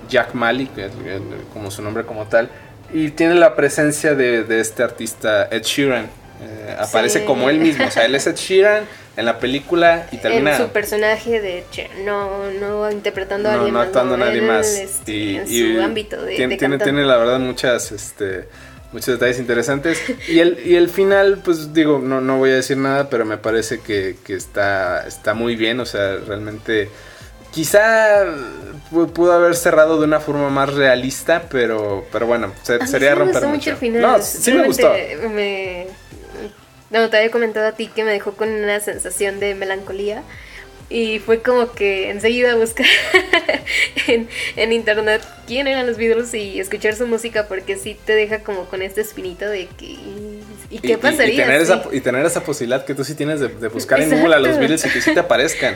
[0.09, 0.69] Jack Malik,
[1.53, 2.49] como su nombre como tal,
[2.91, 6.05] y tiene la presencia de, de este artista Ed Sheeran.
[6.41, 8.85] Eh, aparece como él mismo, o sea, él es Ed Sheeran
[9.17, 10.57] en la pelíula y termina...
[10.57, 13.87] En su personaje de Cher, no, no interpretando a alguien no más.
[13.87, 14.67] actuando a nadie más.
[14.67, 17.91] Este, y, en su ámbito de, tiene, de tiene, tiene, la verdad muchas...
[17.91, 18.47] Este,
[18.91, 20.01] muchos detalles interesantes.
[20.27, 23.37] Y el, y el final, pues digo, no, no voy a decir nada, pero me
[23.37, 25.79] parece que, que está, está muy bien.
[25.81, 26.89] O sea, realmente
[27.51, 28.25] quizá
[29.13, 33.47] pudo haber cerrado de una forma más realista, pero, pero bueno, sería sí romper me
[33.47, 33.69] mucho.
[33.71, 34.01] el final.
[34.01, 34.91] No, sí me gustó.
[35.29, 35.87] Me,
[36.95, 40.23] no, te había comentado a ti que me dejó con una sensación de melancolía.
[40.87, 42.85] Y fue como que enseguida buscar
[44.07, 48.41] en, en, internet quién eran los Beatles y escuchar su música porque sí te deja
[48.41, 49.97] como con este espinito de que...
[50.69, 51.33] ¿Y qué pasaría?
[51.33, 54.35] Y, tener, esa, y tener esa posibilidad que tú sí tienes de, buscar en Google
[54.35, 55.75] a los Beatles y que sí te aparezcan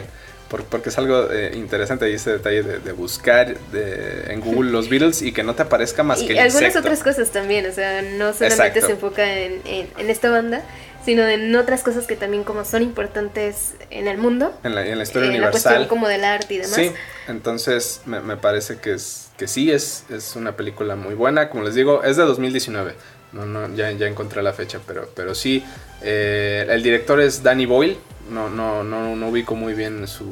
[0.50, 5.32] porque es algo eh, interesante ahí ese detalle de, buscar en Google los Beatles y
[5.32, 8.82] que no te aparezca más que el algunas otras cosas también, o sea, no solamente
[8.82, 10.64] se enfoca en, esta banda,
[11.06, 14.54] sino en otras cosas que también como son importantes en el mundo.
[14.64, 15.42] En la, historia universal.
[15.42, 16.76] La cuestión como del arte y demás.
[16.76, 16.92] Sí,
[17.28, 21.76] entonces me, parece que, es, que sí, es, es una película muy buena, como les
[21.76, 22.94] digo, es de 2019.
[23.32, 25.64] No, no, ya, ya encontré la fecha, pero, pero sí.
[26.02, 27.98] Eh, el director es Danny Boyle,
[28.30, 30.26] no, no, no, no ubico muy bien su,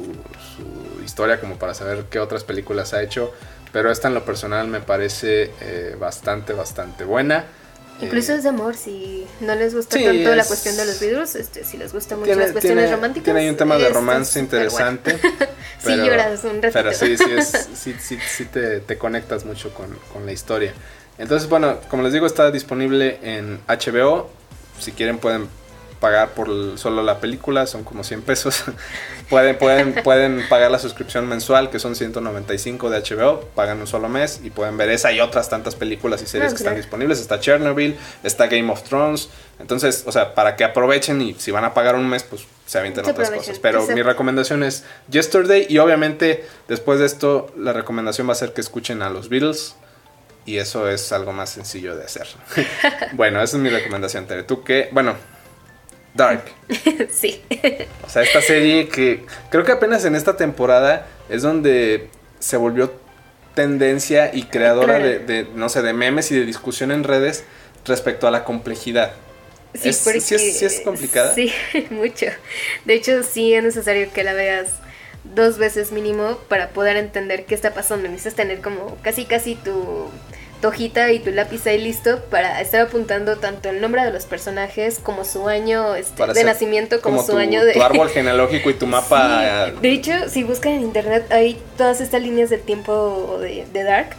[0.56, 3.32] su, historia como para saber qué otras películas ha hecho,
[3.72, 7.44] pero esta en lo personal me parece eh, bastante, bastante buena.
[8.00, 11.64] Incluso es de amor, si no les gusta tanto la cuestión de los Beatles, este,
[11.64, 13.24] si les gusta mucho las cuestiones románticas.
[13.24, 15.18] Tiene ahí un tema de romance interesante.
[15.84, 16.72] sí lloras un ratito.
[16.72, 20.72] Pero sí, sí, es, sí, sí, sí te, te, conectas mucho con, con la historia.
[21.18, 24.30] Entonces, bueno, como les digo, está disponible en HBO.
[24.78, 25.48] Si quieren pueden
[26.00, 28.64] pagar por solo la película, son como 100 pesos.
[29.30, 34.08] pueden, pueden, pueden pagar la suscripción mensual, que son 195 de HBO, pagan un solo
[34.08, 37.20] mes y pueden ver esa y otras tantas películas y series que están disponibles.
[37.20, 39.28] Está Chernobyl, está Game of Thrones.
[39.58, 42.78] Entonces, o sea, para que aprovechen y si van a pagar un mes, pues se
[42.78, 43.58] avienten otras cosas.
[43.58, 48.52] Pero mi recomendación es Yesterday y obviamente después de esto la recomendación va a ser
[48.52, 49.74] que escuchen a los Beatles
[50.48, 52.26] y eso es algo más sencillo de hacer.
[53.12, 54.44] bueno, esa es mi recomendación, Tere.
[54.44, 54.88] ¿Tú qué?
[54.92, 55.14] Bueno,
[56.18, 56.42] Dark.
[57.10, 57.40] sí.
[58.04, 62.10] O sea, esta serie que creo que apenas en esta temporada es donde
[62.40, 62.92] se volvió
[63.54, 67.44] tendencia y creadora de, no sé, de memes y de discusión en redes
[67.84, 69.12] respecto a la complejidad.
[69.74, 71.34] Sí, es, porque, ¿sí es, complicada?
[71.34, 71.52] Sí,
[71.90, 72.26] mucho.
[72.84, 74.70] De hecho, sí es necesario que la veas
[75.22, 78.08] dos veces mínimo para poder entender qué está pasando.
[78.08, 80.10] Necesitas tener como casi casi tu
[80.60, 84.26] tu hojita y tu lápiz ahí listo para estar apuntando tanto el nombre de los
[84.26, 88.74] personajes como su año este, de nacimiento como, su año de tu árbol genealógico y
[88.74, 93.66] tu mapa de hecho si buscan en internet hay todas estas líneas del tiempo de,
[93.84, 94.10] Dark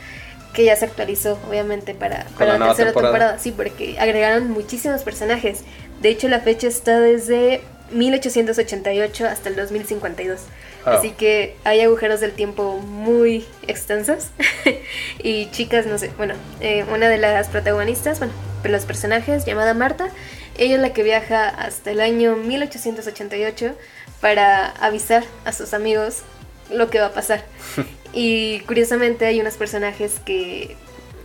[0.54, 3.38] que ya se actualizó obviamente para, para la, tercera temporada.
[3.38, 5.62] sí porque agregaron muchísimos personajes.
[6.02, 7.62] De hecho la fecha está desde
[7.92, 10.40] 1888 hasta el 2052
[10.86, 10.96] Ah.
[10.96, 14.28] Así que hay agujeros del tiempo muy extensos.
[15.24, 20.10] y chicas, no sé, bueno, eh, una de las protagonistas, bueno, los personajes, llamada Marta,
[20.58, 23.76] ella es la que viaja hasta el año 1888
[24.22, 26.24] para avisar a sus amigos
[26.70, 27.44] lo que va a pasar.
[28.14, 30.76] y curiosamente hay unos personajes que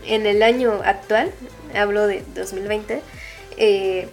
[0.07, 1.31] en el año actual,
[1.75, 3.03] hablo de 2020,
[3.57, 4.09] eh,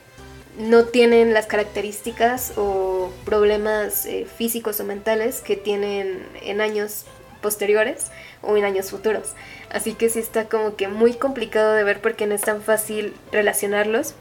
[0.62, 7.06] no tienen las características o problemas eh, físicos o mentales que tienen en años
[7.42, 8.12] posteriores
[8.44, 9.34] o en años futuros.
[9.72, 13.16] Así que sí está como que muy complicado de ver porque no es tan fácil
[13.32, 14.14] relacionarlos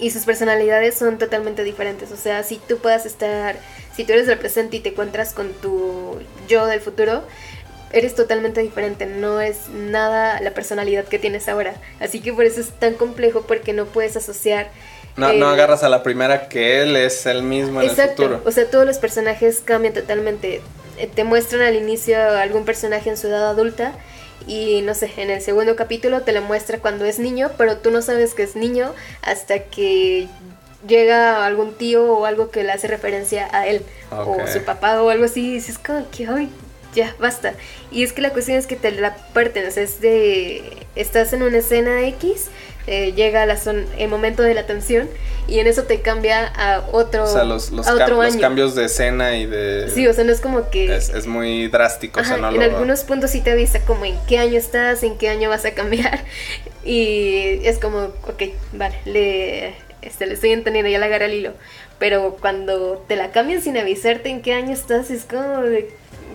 [0.00, 2.10] y sus personalidades son totalmente diferentes.
[2.10, 3.54] O sea, si tú puedas estar,
[3.94, 7.22] si tú eres del presente y te encuentras con tu yo del futuro,
[7.92, 11.74] eres totalmente diferente, no es nada la personalidad que tienes ahora.
[12.00, 14.70] Así que por eso es tan complejo porque no puedes asociar
[15.16, 18.28] no, no eh, agarras a la primera que él es el mismo en exacto, el
[18.28, 18.48] futuro.
[18.48, 20.62] O sea, todos los personajes cambian totalmente.
[20.98, 23.92] Eh, te muestran al inicio algún personaje en su edad adulta
[24.46, 27.90] y no sé, en el segundo capítulo te lo muestra cuando es niño, pero tú
[27.90, 28.92] no sabes que es niño
[29.22, 30.28] hasta que
[30.86, 35.10] llega algún tío o algo que le hace referencia a él o su papá o
[35.10, 36.48] algo así y dices como que hoy
[36.94, 37.54] ya basta
[37.90, 41.32] y es que la cuestión es que te la parten o sea es de estás
[41.32, 42.48] en una escena X
[42.86, 43.58] eh, llega la
[43.98, 45.08] el momento de la tensión
[45.46, 47.70] y en eso te cambia a otro, los,
[48.40, 49.90] cambios de escena y de...
[49.92, 50.94] Sí, o sea, no es como que...
[50.94, 55.18] Es, muy drástico, En algunos puntos sí te avisa como en qué año estás, en
[55.18, 56.24] qué año vas a cambiar.
[56.84, 59.72] Y es como, ok, vale, le,
[60.02, 61.52] este, le estoy entendiendo, ya la agarra el hilo,
[62.00, 65.62] pero cuando te la cambian sin avisarte en qué año estás, es como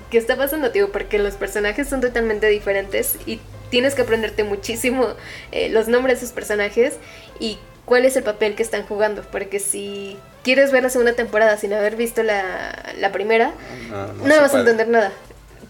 [0.09, 0.89] ¿Qué está pasando, tío?
[0.91, 5.07] Porque los personajes son totalmente diferentes y tienes que aprenderte muchísimo
[5.51, 6.95] eh, los nombres de sus personajes
[7.39, 11.57] y cuál es el papel que están jugando, porque si quieres ver la segunda temporada
[11.57, 13.53] sin haber visto la, la primera,
[13.89, 15.11] no, vas a entender nada.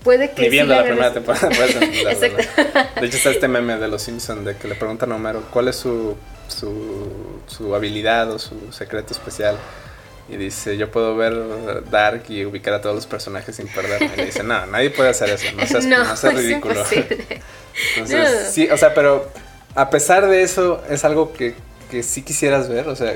[0.03, 1.49] Puede que Ni viendo la primera temporada.
[1.51, 2.43] Exacto.
[3.01, 5.67] De hecho está este meme de los Simpsons de que le preguntan a Homero cuál
[5.67, 6.15] es su,
[6.47, 9.57] su, su habilidad o su secreto especial.
[10.29, 14.11] Y dice, yo puedo ver Dark y ubicar a todos los personajes sin perderme.
[14.13, 16.83] Y le dice, no, nadie puede hacer eso, no seas, no, no ridículo.
[17.95, 19.31] Entonces, sí, o sea, pero
[19.75, 21.55] a pesar de eso, es algo que,
[21.89, 23.15] que sí quisieras ver, o sea,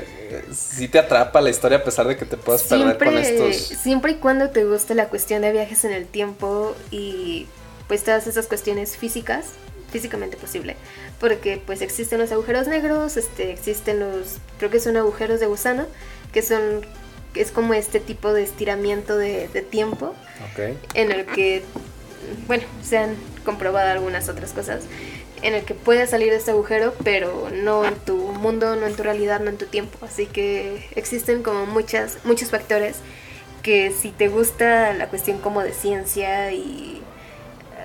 [0.52, 3.56] sí te atrapa la historia a pesar de que te puedas perder con estos...
[3.56, 7.46] Siempre y cuando te guste la cuestión de viajes en el tiempo y
[7.88, 9.46] pues todas esas cuestiones físicas,
[9.90, 10.76] físicamente posible,
[11.20, 15.86] porque pues existen los agujeros negros, este, existen los, creo que son agujeros de gusano,
[16.32, 16.84] que son
[17.34, 20.14] es como este tipo de estiramiento de, tiempo
[20.94, 21.62] en el que,
[22.46, 24.84] bueno, se han comprobado algunas otras cosas,
[25.42, 28.94] en el que puedes salir de este agujero, pero no en tu mundo, no en
[28.94, 29.98] tu realidad, no en tu tiempo.
[30.02, 32.96] Así que existen como muchas, muchos factores
[33.62, 37.02] que si te gusta la cuestión como de ciencia y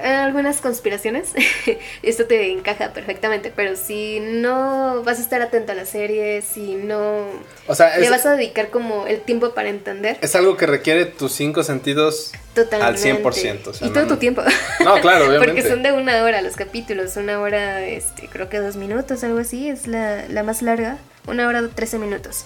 [0.04, 1.32] algunas conspiraciones,
[2.04, 6.76] esto te encaja perfectamente, pero si no vas a estar atento a la serie, si
[6.76, 7.26] no
[7.68, 10.18] o sea, le vas a dedicar como el tiempo para entender.
[10.22, 13.86] Es algo que requiere tus cinco sentidos al 100%.
[13.86, 14.42] y todo tu tiempo.
[14.84, 15.54] No, claro, obviamente.
[15.54, 19.40] Porque son de una hora los capítulos, una hora, este, creo que dos minutos, algo
[19.40, 22.46] así, es la, la más larga, una hora trece minutos.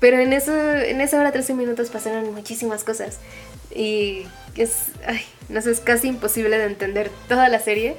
[0.00, 3.20] Pero en, eso, en esa hora 13 minutos pasaron muchísimas cosas.
[3.74, 4.26] Y
[4.62, 7.96] es, ay, no sé, es casi imposible de entender toda la serie.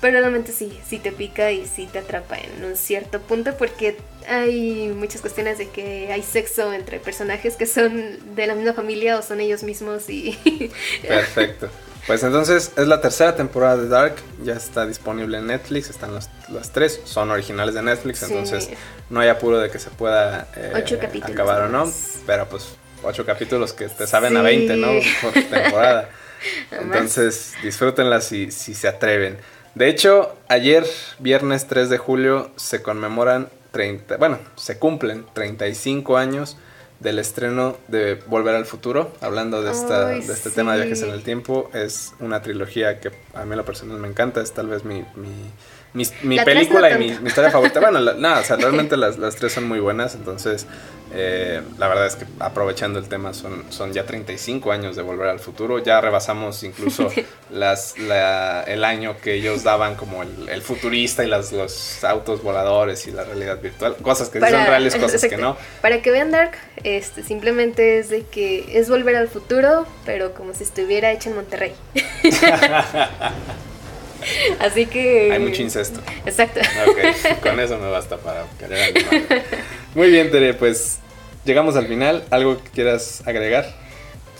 [0.00, 3.96] Pero realmente sí, sí te pica y sí te atrapa en un cierto punto porque
[4.28, 9.18] hay muchas cuestiones de que hay sexo entre personajes que son de la misma familia
[9.18, 10.38] o son ellos mismos y...
[11.02, 11.68] Perfecto.
[12.06, 16.30] Pues entonces es la tercera temporada de Dark, ya está disponible en Netflix, están las,
[16.48, 18.70] las tres, son originales de Netflix, entonces
[19.10, 20.72] no hay apuro de que se pueda eh,
[21.22, 21.92] acabar o no,
[22.24, 22.68] pero pues
[23.02, 24.88] ocho capítulos que te saben a 20, ¿no?
[25.22, 26.08] Por temporada.
[26.70, 29.38] Entonces disfrútenla si, si se atreven.
[29.74, 30.84] De hecho, ayer,
[31.18, 36.56] viernes 3 de julio, se conmemoran 30, bueno, se cumplen 35 años
[37.00, 41.10] del estreno de Volver al Futuro, hablando de, esta, de este tema de viajes en
[41.10, 41.70] el tiempo.
[41.72, 45.04] Es una trilogía que a mí a lo personal me encanta, es tal vez mi,
[45.14, 47.78] mi, película y mi, historia favorita.
[47.78, 50.66] Bueno, nada, o sea, realmente las, las tres son muy buenas, entonces
[51.12, 55.28] eh, la verdad es que aprovechando el tema, son, son ya 35 años de Volver
[55.28, 55.78] al Futuro.
[55.78, 57.10] Ya rebasamos incluso
[57.50, 63.12] las, el año que ellos daban como el, futurista y las, los autos voladores y
[63.12, 63.96] la realidad virtual.
[63.96, 65.56] Cosas que son reales, cosas que no.
[65.80, 66.52] Para que vean Dark,
[66.84, 71.36] este, simplemente es de que es Volver al Futuro, pero como si estuviera hecho en
[71.36, 71.74] Monterrey.
[74.58, 75.32] Así que...
[75.32, 76.00] Hay mucho incesto.
[76.26, 76.60] Exacto.
[77.42, 78.92] con eso me basta para querer
[79.98, 81.00] Muy bien, Tere, pues
[81.44, 82.24] llegamos al final.
[82.30, 83.66] ¿Algo que quieras agregar?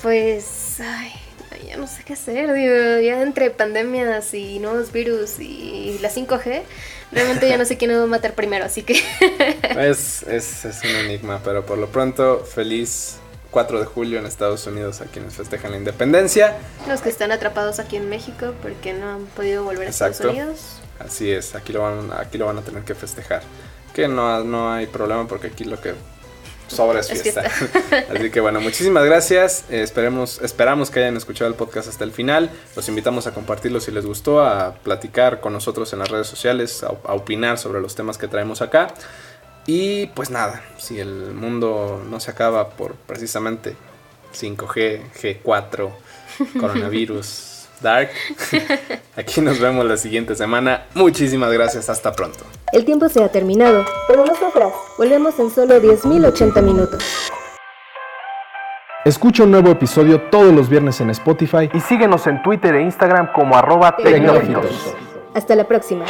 [0.02, 1.10] Pues, ay,
[1.66, 2.54] ya no sé qué hacer.
[2.54, 6.62] Digo, ya entre pandemias y nuevos virus y la 5G,
[7.10, 9.02] realmente ya no sé quién va a matar primero, así que...
[9.80, 13.16] es, es, es un enigma, pero por lo pronto, feliz
[13.50, 16.56] 4 de julio en Estados Unidos a quienes festejan la independencia.
[16.86, 20.76] Los que están atrapados aquí en México porque no han podido volver a Estados Unidos.
[21.00, 23.42] Así es, aquí lo van, aquí lo van a tener que festejar.
[23.98, 25.92] Que no, no hay problema porque aquí lo que
[26.68, 27.42] sobra es fiesta.
[28.14, 29.64] Así que bueno, muchísimas gracias.
[29.70, 32.48] Eh, esperemos, esperamos que hayan escuchado el podcast hasta el final.
[32.76, 36.84] Los invitamos a compartirlo si les gustó, a platicar con nosotros en las redes sociales,
[36.84, 38.86] a, a opinar sobre los temas que traemos acá.
[39.66, 43.74] Y pues nada, si el mundo no se acaba por precisamente
[44.32, 45.10] 5G,
[45.42, 45.90] G4,
[46.60, 47.47] coronavirus,
[47.80, 48.10] Dark,
[49.16, 50.86] aquí nos vemos la siguiente semana.
[50.94, 52.40] Muchísimas gracias, hasta pronto.
[52.72, 57.04] El tiempo se ha terminado, pero nosotras volvemos en solo 10.080 minutos.
[59.04, 63.32] Escucha un nuevo episodio todos los viernes en Spotify y síguenos en Twitter e Instagram
[63.32, 63.96] como arroba
[65.34, 66.04] Hasta la próxima.